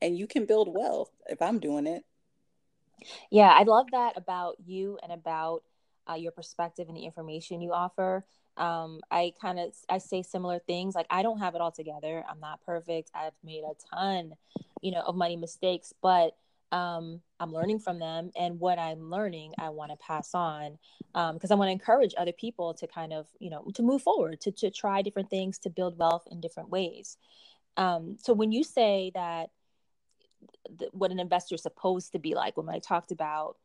[0.02, 2.04] and you can build wealth if I'm doing it.
[3.32, 5.64] Yeah, I love that about you and about
[6.10, 8.26] uh, your perspective and the information you offer.
[8.58, 10.96] Um, I kind of I say similar things.
[10.96, 12.24] Like I don't have it all together.
[12.28, 13.12] I'm not perfect.
[13.14, 14.34] I've made a ton,
[14.82, 16.36] you know, of money mistakes, but
[16.72, 20.78] um, I'm learning from them, and what I'm learning, I want to pass on
[21.14, 24.02] because um, I want to encourage other people to kind of, you know, to move
[24.02, 27.18] forward, to to try different things, to build wealth in different ways.
[27.78, 29.52] Um, so when you say that
[30.78, 33.58] th- what an investor is supposed to be like, when I talked about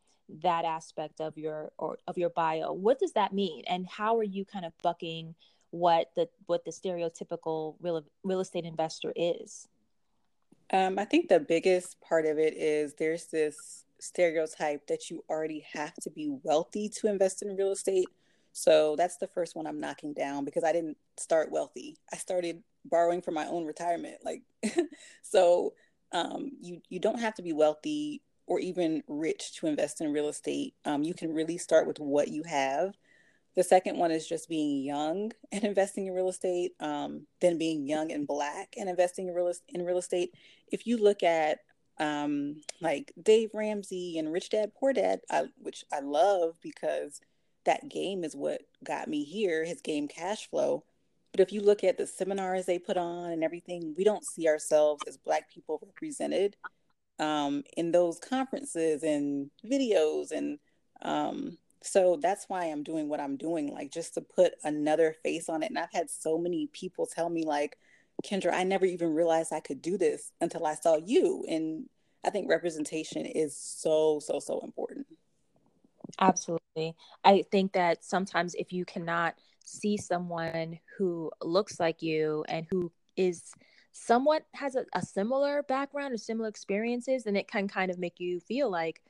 [0.43, 4.23] that aspect of your or of your bio, what does that mean, and how are
[4.23, 5.35] you kind of bucking
[5.71, 9.67] what the what the stereotypical real real estate investor is?
[10.73, 15.65] Um, I think the biggest part of it is there's this stereotype that you already
[15.73, 18.09] have to be wealthy to invest in real estate.
[18.53, 21.97] So that's the first one I'm knocking down because I didn't start wealthy.
[22.13, 24.17] I started borrowing for my own retirement.
[24.25, 24.43] Like,
[25.23, 25.75] so
[26.13, 30.29] um, you you don't have to be wealthy or even rich to invest in real
[30.29, 30.75] estate.
[30.85, 32.95] Um, you can really start with what you have
[33.55, 37.87] the second one is just being young and investing in real estate, um, then being
[37.87, 40.35] young and black and investing in real, in real estate.
[40.71, 41.59] If you look at
[41.99, 47.21] um, like Dave Ramsey and Rich Dad Poor Dad, I, which I love because
[47.65, 50.83] that game is what got me here, his game Cashflow.
[51.31, 54.49] But if you look at the seminars they put on and everything, we don't see
[54.49, 56.57] ourselves as Black people represented
[57.19, 60.59] um, in those conferences and videos and
[61.03, 65.49] um, so that's why I'm doing what I'm doing, like just to put another face
[65.49, 65.71] on it.
[65.71, 67.77] And I've had so many people tell me, like,
[68.25, 71.45] Kendra, I never even realized I could do this until I saw you.
[71.49, 71.89] And
[72.25, 75.07] I think representation is so, so, so important.
[76.21, 76.95] Absolutely.
[77.25, 82.93] I think that sometimes if you cannot see someone who looks like you and who
[83.17, 83.53] is
[83.93, 88.21] somewhat has a, a similar background or similar experiences, then it can kind of make
[88.21, 89.01] you feel like,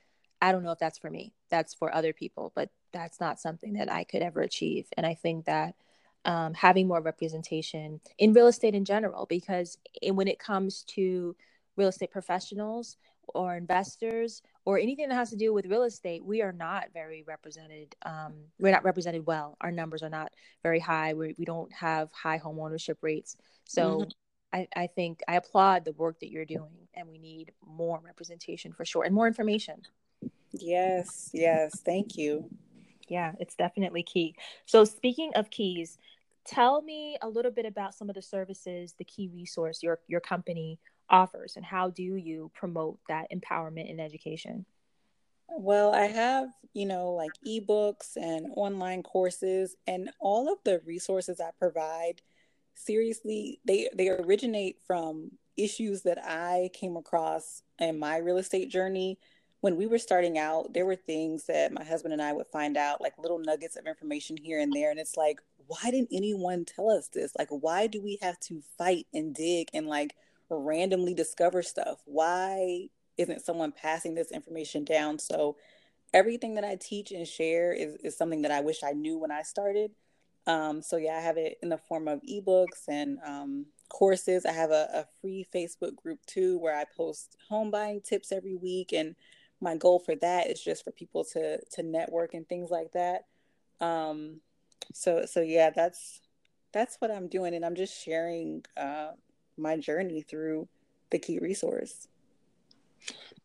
[0.43, 1.31] I don't know if that's for me.
[1.49, 4.87] That's for other people, but that's not something that I could ever achieve.
[4.97, 5.73] And I think that
[6.25, 11.33] um, having more representation in real estate in general, because when it comes to
[11.77, 12.97] real estate professionals
[13.29, 17.23] or investors or anything that has to do with real estate, we are not very
[17.25, 17.95] represented.
[18.05, 19.55] Um, we're not represented well.
[19.61, 21.13] Our numbers are not very high.
[21.13, 23.37] We, we don't have high home ownership rates.
[23.63, 24.59] So mm-hmm.
[24.59, 28.73] I, I think I applaud the work that you're doing, and we need more representation
[28.73, 29.81] for sure and more information.
[30.53, 31.81] Yes, yes.
[31.85, 32.49] Thank you.
[33.07, 34.35] Yeah, it's definitely key.
[34.65, 35.97] So, speaking of keys,
[36.45, 40.19] tell me a little bit about some of the services the key resource your your
[40.19, 40.77] company
[41.09, 44.65] offers and how do you promote that empowerment in education
[45.47, 51.39] well i have you know like ebooks and online courses and all of the resources
[51.39, 52.21] i provide
[52.75, 59.19] seriously, they they originate from issues that I came across in my real estate journey.
[59.63, 62.75] When we were starting out, there were things that my husband and I would find
[62.75, 64.91] out, like little nuggets of information here and there.
[64.91, 67.31] And it's like, why didn't anyone tell us this?
[67.39, 70.17] Like, why do we have to fight and dig and like
[70.49, 72.01] randomly discover stuff?
[72.03, 75.17] Why isn't someone passing this information down?
[75.17, 75.55] So,
[76.13, 79.31] everything that I teach and share is, is something that I wish I knew when
[79.31, 79.91] I started.
[80.45, 84.45] Um, so yeah, I have it in the form of ebooks and um, courses.
[84.45, 88.55] I have a, a, free Facebook group too, where I post home buying tips every
[88.55, 89.15] week, and
[89.63, 93.25] my goal for that is just for people to to network and things like that.
[93.79, 94.41] Um,
[94.93, 96.21] so so yeah, that's
[96.73, 99.11] that's what I'm doing, and I'm just sharing uh,
[99.57, 100.67] my journey through
[101.09, 102.07] the key resource.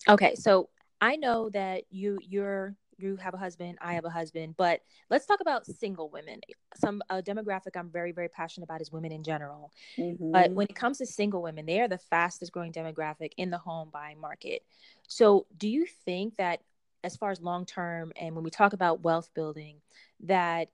[0.08, 0.68] Okay, so
[1.00, 4.80] I know that you you're you have a husband, I have a husband, but
[5.11, 6.40] let's talk about single women.
[6.76, 9.72] Some a demographic I'm very very passionate about is women in general.
[9.96, 10.32] Mm-hmm.
[10.32, 13.59] But when it comes to single women, they are the fastest growing demographic in the
[13.59, 14.62] home buying market.
[15.07, 16.61] So, do you think that
[17.05, 19.76] as far as long term and when we talk about wealth building
[20.20, 20.68] that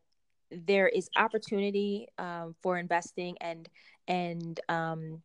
[0.50, 3.68] there is opportunity um, for investing and
[4.06, 5.22] and um,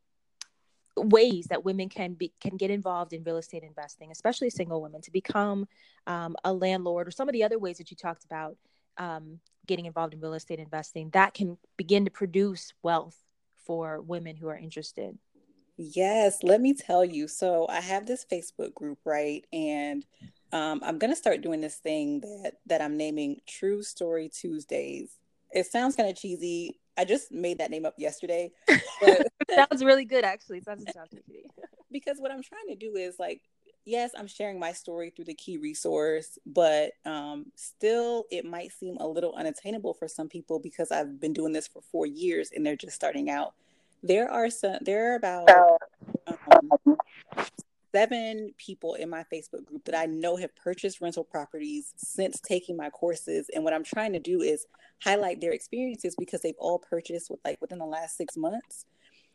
[1.00, 5.02] ways that women can be can get involved in real estate investing, especially single women,
[5.02, 5.68] to become
[6.08, 8.58] um, a landlord or some of the other ways that you talked about
[8.98, 13.18] um, getting involved in real estate investing that can begin to produce wealth
[13.66, 15.18] for women who are interested.
[15.78, 17.28] Yes, let me tell you.
[17.28, 20.06] So I have this Facebook group, right, and
[20.52, 25.18] um, I'm gonna start doing this thing that that I'm naming True Story Tuesdays.
[25.52, 26.80] It sounds kind of cheesy.
[26.98, 28.52] I just made that name up yesterday.
[29.00, 30.60] But sounds really good, actually.
[30.60, 31.22] It doesn't sound too
[31.92, 33.42] because what I'm trying to do is like,
[33.86, 38.98] yes, I'm sharing my story through the key resource, but um, still, it might seem
[38.98, 42.66] a little unattainable for some people because I've been doing this for four years and
[42.66, 43.54] they're just starting out.
[44.02, 44.78] There are some.
[44.82, 45.50] There are about
[46.28, 46.98] um,
[47.94, 52.78] seven people in my Facebook group that I know have purchased rental properties since taking
[52.78, 53.50] my courses.
[53.54, 54.68] And what I'm trying to do is
[55.04, 58.86] highlight their experiences because they've all purchased with like within the last six months.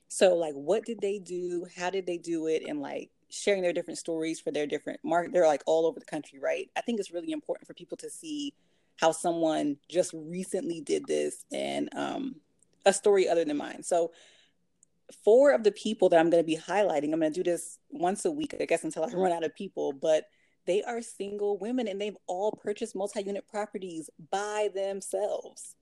[0.09, 1.67] So like what did they do?
[1.77, 2.63] How did they do it?
[2.67, 5.33] And like sharing their different stories for their different market.
[5.33, 6.71] They're like all over the country, right?
[6.77, 8.55] I think it's really important for people to see
[8.97, 12.37] how someone just recently did this and um,
[12.87, 13.83] a story other than mine.
[13.83, 14.13] So
[15.25, 17.79] four of the people that I'm going to be highlighting, I'm going to do this
[17.91, 20.27] once a week, I guess, until I run out of people, but
[20.67, 25.75] they are single women and they've all purchased multi unit properties by themselves.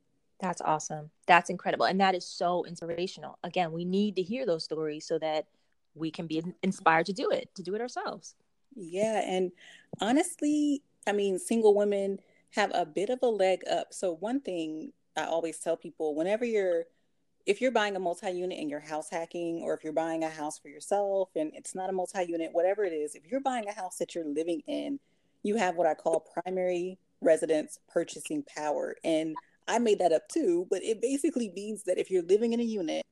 [0.43, 1.09] That's awesome.
[1.29, 1.87] That's incredible.
[1.87, 3.39] And that is so inspirational.
[3.45, 5.47] Again, we need to hear those stories so that
[5.95, 8.35] we can be inspired to do it, to do it ourselves.
[8.75, 9.23] Yeah.
[9.25, 9.53] And
[10.01, 12.19] honestly, I mean, single women
[12.51, 13.95] have a bit of a leg up.
[13.95, 16.87] So, one thing I always tell people whenever you're
[17.45, 20.59] if you're buying a multi-unit and you're house hacking or if you're buying a house
[20.59, 23.99] for yourself and it's not a multi-unit whatever it is if you're buying a house
[23.99, 25.01] that you're living in
[25.43, 29.35] you have what i call primary residence purchasing power and
[29.69, 32.65] i made that up too but it basically means that if you're living in a
[32.65, 33.03] unit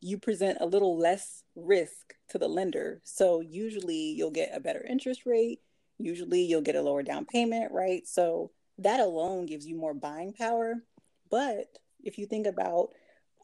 [0.00, 3.00] you present a little less risk to the lender.
[3.04, 5.60] So usually you'll get a better interest rate.
[5.98, 8.06] Usually you'll get a lower down payment right?
[8.06, 10.74] So that alone gives you more buying power.
[11.30, 12.90] But if you think about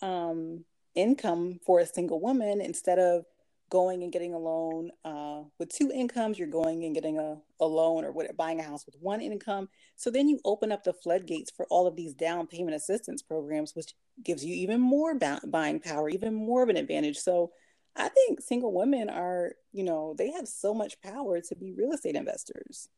[0.03, 3.25] um, income for a single woman instead of
[3.73, 7.65] going and getting a loan uh, with two incomes you're going and getting a, a
[7.65, 9.67] loan or what, buying a house with one income.
[9.97, 13.75] So then you open up the floodgates for all of these down payment assistance programs
[13.75, 17.19] which gives you even more buying power even more of an advantage.
[17.19, 17.51] So
[17.95, 21.93] i think single women are you know they have so much power to be real
[21.93, 22.89] estate investors.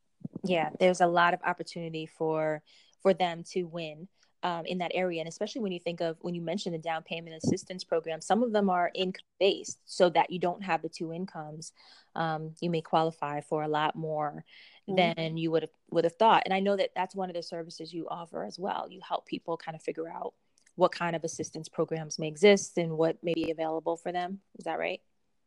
[0.42, 2.62] Yeah there's a lot of opportunity for
[3.00, 4.08] for them to win
[4.44, 5.20] um, in that area.
[5.20, 8.42] And especially when you think of when you mention the down payment assistance program, some
[8.42, 11.72] of them are income based so that you don't have the two incomes.
[12.14, 14.44] Um, you may qualify for a lot more
[14.88, 14.96] mm-hmm.
[14.96, 16.42] than you would have would have thought.
[16.44, 18.86] And I know that that's one of the services you offer as well.
[18.88, 20.34] You help people kind of figure out
[20.76, 24.40] what kind of assistance programs may exist and what may be available for them.
[24.58, 25.00] Is that right?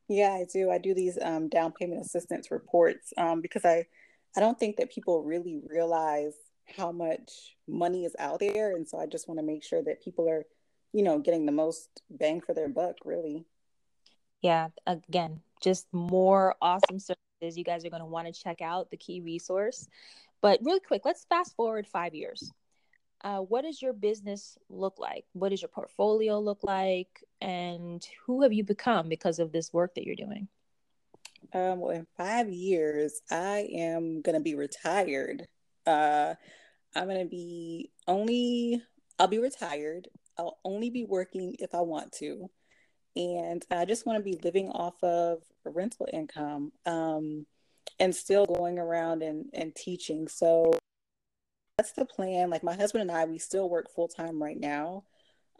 [0.07, 0.71] Yeah, I do.
[0.71, 3.85] I do these um, down payment assistance reports um, because I
[4.35, 6.33] I don't think that people really realize
[6.75, 8.75] how much money is out there.
[8.75, 10.45] And so i just want to make sure that people are
[10.93, 13.45] you know getting the most bang for their buck really.
[14.41, 18.91] Yeah again just more awesome services you guys are going to want to check out
[18.91, 19.87] the key resource.
[20.41, 22.51] But really quick let's fast forward five years.
[23.21, 25.25] Uh, what does your business look like?
[25.33, 27.23] What does your portfolio look like?
[27.41, 30.47] And who have you become because of this work that you're doing?
[31.53, 35.47] Um, well in five years i am going to be retired
[35.87, 36.35] uh,
[36.95, 38.81] I'm gonna be only
[39.19, 40.07] I'll be retired.
[40.37, 42.49] I'll only be working if I want to.
[43.15, 47.47] And I just want to be living off of rental income um,
[47.99, 50.27] and still going around and, and teaching.
[50.27, 50.77] So
[51.77, 52.51] that's the plan.
[52.51, 55.05] Like my husband and I, we still work full time right now.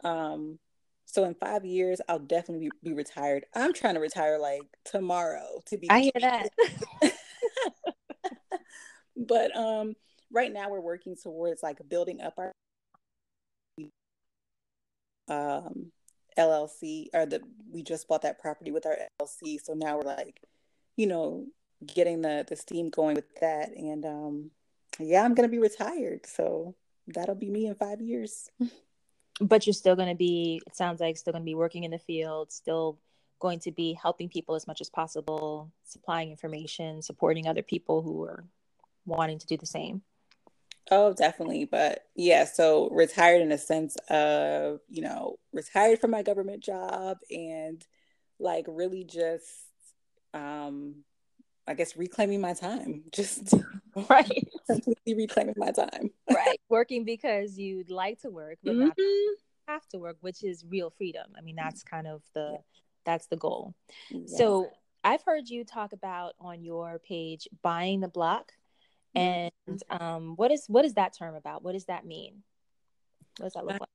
[0.04, 0.60] Um,
[1.04, 3.46] so in five years, I'll definitely be, be, retired.
[3.54, 5.62] I'm trying to retire like tomorrow.
[5.66, 6.48] To be, I hear that.
[9.16, 9.94] but um,
[10.30, 12.52] right now we're working towards like building up our
[15.28, 15.92] um
[16.38, 19.58] LLC or the we just bought that property with our LLC.
[19.62, 20.40] So now we're like,
[20.96, 21.46] you know,
[21.84, 23.70] getting the the steam going with that.
[23.76, 24.50] And um
[24.98, 26.26] yeah, I'm gonna be retired.
[26.26, 26.74] So
[27.08, 28.50] that'll be me in five years.
[29.40, 32.52] but you're still gonna be it sounds like still gonna be working in the field,
[32.52, 32.98] still
[33.40, 38.24] going to be helping people as much as possible, supplying information, supporting other people who
[38.24, 38.44] are
[39.06, 40.02] wanting to do the same.
[40.90, 41.64] Oh, definitely.
[41.64, 47.18] But yeah, so retired in a sense of, you know, retired from my government job
[47.30, 47.84] and
[48.38, 49.48] like really just
[50.34, 50.96] um
[51.66, 53.04] I guess reclaiming my time.
[53.12, 53.52] Just
[54.08, 54.48] right.
[54.66, 56.10] completely reclaiming my time.
[56.30, 56.58] right.
[56.70, 58.86] Working because you'd like to work, but mm-hmm.
[58.86, 58.96] not
[59.66, 61.26] have to work, which is real freedom.
[61.36, 62.58] I mean, that's kind of the
[63.04, 63.74] that's the goal.
[64.26, 64.70] So
[65.04, 68.52] I've heard you talk about on your page buying the block
[69.14, 70.02] and mm-hmm.
[70.02, 71.62] um, what is what is that term about?
[71.62, 72.42] What does that mean?
[73.38, 73.88] What does that look like?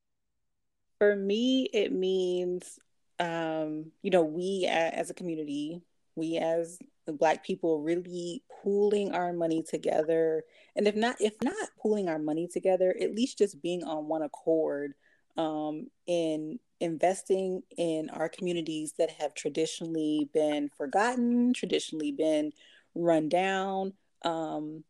[0.98, 2.78] For me, it means
[3.18, 5.82] um, you know we as a community,
[6.16, 6.78] we as
[7.12, 10.42] black people really pooling our money together
[10.74, 14.22] and if not if not pooling our money together at least just being on one
[14.22, 14.94] accord
[15.36, 22.52] um, in investing in our communities that have traditionally been forgotten traditionally been
[22.94, 23.92] run down
[24.24, 24.82] um,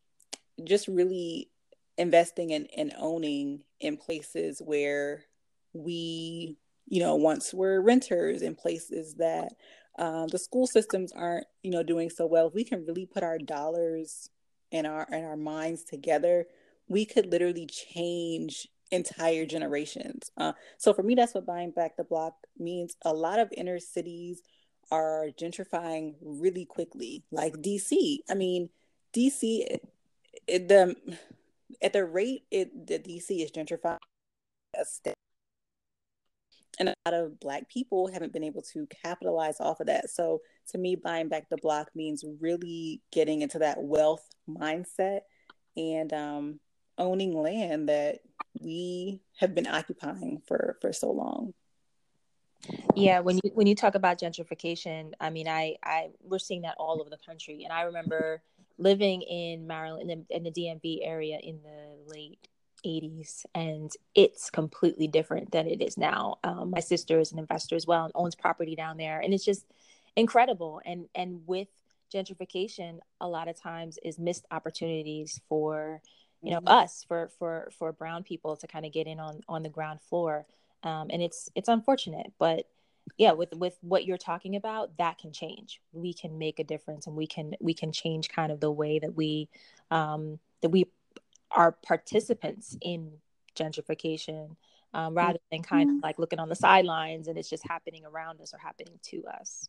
[0.63, 1.51] just really
[1.97, 5.25] investing in and owning in places where
[5.73, 9.53] we you know once were renters in places that
[9.99, 12.49] um, the school systems aren't you know doing so well.
[12.49, 14.29] If we can really put our dollars
[14.73, 16.47] and our and our minds together
[16.87, 20.31] we could literally change entire generations.
[20.37, 22.97] Uh, so for me that's what buying back the block means.
[23.03, 24.43] A lot of inner cities
[24.91, 28.69] are gentrifying really quickly like dc i mean
[29.15, 29.79] dc
[30.47, 30.97] it, the
[31.83, 33.99] at the rate it the DC is gentrifying,
[36.79, 40.11] and a lot of Black people haven't been able to capitalize off of that.
[40.11, 40.41] So
[40.71, 45.21] to me, buying back the block means really getting into that wealth mindset
[45.77, 46.61] and um,
[46.99, 48.21] owning land that
[48.61, 51.55] we have been occupying for for so long.
[52.97, 56.77] Yeah, when you when you talk about gentrification, I mean, I I we're seeing that
[56.79, 58.43] all over the country, and I remember
[58.79, 62.49] living in Maryland in the, in the DMV area in the late
[62.85, 66.37] 80s and it's completely different than it is now.
[66.45, 69.45] Um, my sister is an investor as well and owns property down there and it's
[69.45, 69.65] just
[70.17, 70.81] incredible.
[70.85, 71.69] And and with
[72.13, 76.01] gentrification a lot of times is missed opportunities for
[76.43, 76.69] you know mm-hmm.
[76.69, 80.01] us for for for brown people to kind of get in on on the ground
[80.01, 80.47] floor.
[80.83, 82.67] Um, and it's it's unfortunate but
[83.17, 85.81] yeah with with what you're talking about that can change.
[85.93, 88.99] We can make a difference and we can we can change kind of the way
[88.99, 89.49] that we
[89.91, 90.87] um that we
[91.51, 93.13] are participants in
[93.55, 94.57] gentrification
[94.93, 96.05] um, rather than kind of mm-hmm.
[96.05, 99.69] like looking on the sidelines and it's just happening around us or happening to us.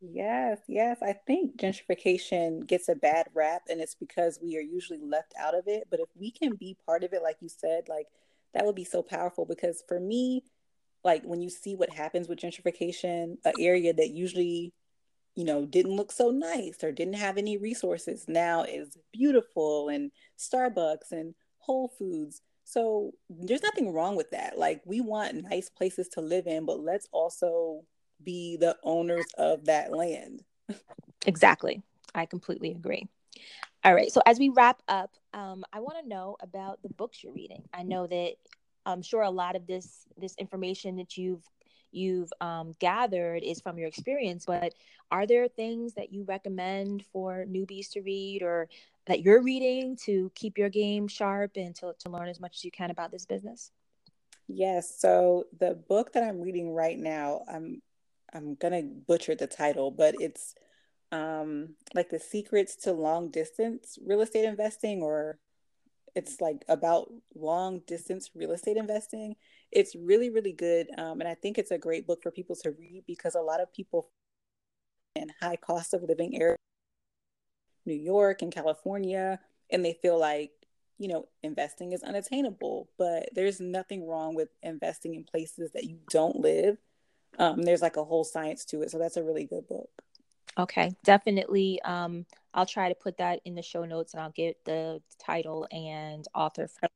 [0.00, 0.98] Yes yes.
[1.02, 5.56] I think gentrification gets a bad rap and it's because we are usually left out
[5.56, 5.84] of it.
[5.90, 8.06] But if we can be part of it like you said like
[8.52, 10.44] that would be so powerful because for me
[11.04, 14.72] like when you see what happens with gentrification, an area that usually,
[15.36, 20.10] you know, didn't look so nice or didn't have any resources now is beautiful and
[20.38, 22.40] Starbucks and Whole Foods.
[22.64, 24.58] So there's nothing wrong with that.
[24.58, 27.82] Like we want nice places to live in, but let's also
[28.22, 30.42] be the owners of that land.
[31.26, 31.82] exactly.
[32.14, 33.06] I completely agree.
[33.84, 34.10] All right.
[34.10, 37.64] So as we wrap up, um, I want to know about the books you're reading.
[37.74, 38.34] I know that
[38.86, 41.44] I'm sure a lot of this this information that you've
[41.90, 44.74] you've um, gathered is from your experience but
[45.12, 48.68] are there things that you recommend for newbies to read or
[49.06, 52.64] that you're reading to keep your game sharp and to, to learn as much as
[52.64, 53.70] you can about this business?
[54.48, 54.98] Yes.
[54.98, 57.80] So the book that i'm reading right now i'm
[58.32, 60.54] i'm gonna butcher the title but it's
[61.12, 65.38] um like the secrets to long distance real estate investing or
[66.14, 69.36] it's like about long distance real estate investing.
[69.72, 70.88] It's really, really good.
[70.98, 73.60] Um, and I think it's a great book for people to read because a lot
[73.60, 74.10] of people
[75.16, 76.58] in high cost of living areas,
[77.86, 79.40] New York and California,
[79.70, 80.52] and they feel like
[80.98, 85.98] you know, investing is unattainable, but there's nothing wrong with investing in places that you
[86.10, 86.78] don't live.
[87.38, 88.90] Um, there's like a whole science to it.
[88.90, 89.90] So that's a really good book.
[90.56, 91.82] Okay, definitely.
[91.82, 95.66] Um, I'll try to put that in the show notes and I'll get the title
[95.72, 96.68] and author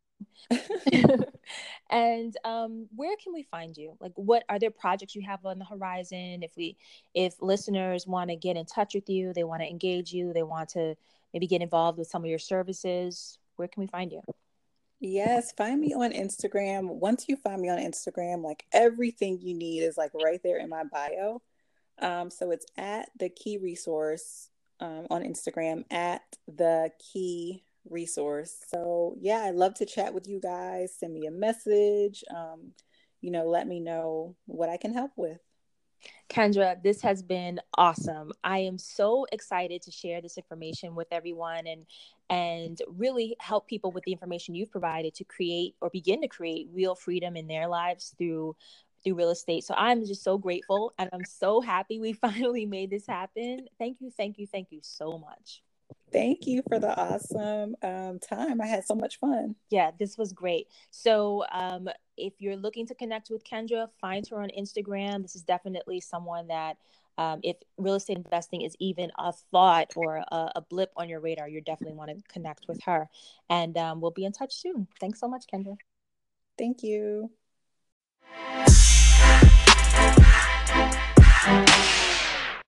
[1.91, 3.97] and um, where can we find you?
[4.01, 6.43] Like, what are there projects you have on the horizon?
[6.43, 6.77] If we,
[7.15, 10.43] if listeners want to get in touch with you, they want to engage you, they
[10.43, 10.95] want to
[11.33, 14.23] maybe get involved with some of your services, where can we find you?
[15.01, 16.89] Yes, find me on Instagram.
[16.89, 20.69] Once you find me on Instagram, like everything you need is like right there in
[20.69, 21.41] my bio.
[22.01, 24.51] Um, so it's at the key resource
[24.81, 28.57] um, on Instagram at the key resource.
[28.69, 30.95] So yeah, I'd love to chat with you guys.
[30.99, 32.25] Send me a message.
[32.35, 32.73] Um,
[33.21, 35.41] you know, let me know what I can help with.
[36.29, 38.33] Kendra, this has been awesome.
[38.45, 41.87] I am so excited to share this information with everyone and
[42.31, 46.69] and really help people with the information you've provided to create or begin to create
[46.73, 48.55] real freedom in their lives through
[49.03, 49.65] through real estate.
[49.65, 53.67] So I'm just so grateful and I'm so happy we finally made this happen.
[53.79, 55.63] Thank you, thank you, thank you so much.
[56.11, 58.61] Thank you for the awesome um, time.
[58.61, 59.55] I had so much fun.
[59.71, 60.69] Yeah, this was great.
[60.91, 65.23] So, um, if you're looking to connect with Kendra, find her on Instagram.
[65.23, 66.79] This is definitely someone that,
[67.19, 71.21] um, if real estate investing is even a thought or a, a, blip on your
[71.21, 73.09] radar, you definitely want to connect with her.
[73.51, 74.87] And um, we'll be in touch soon.
[75.01, 75.77] Thanks so much, Kendra.
[76.57, 77.31] Thank you.
[81.49, 82.08] Thank you.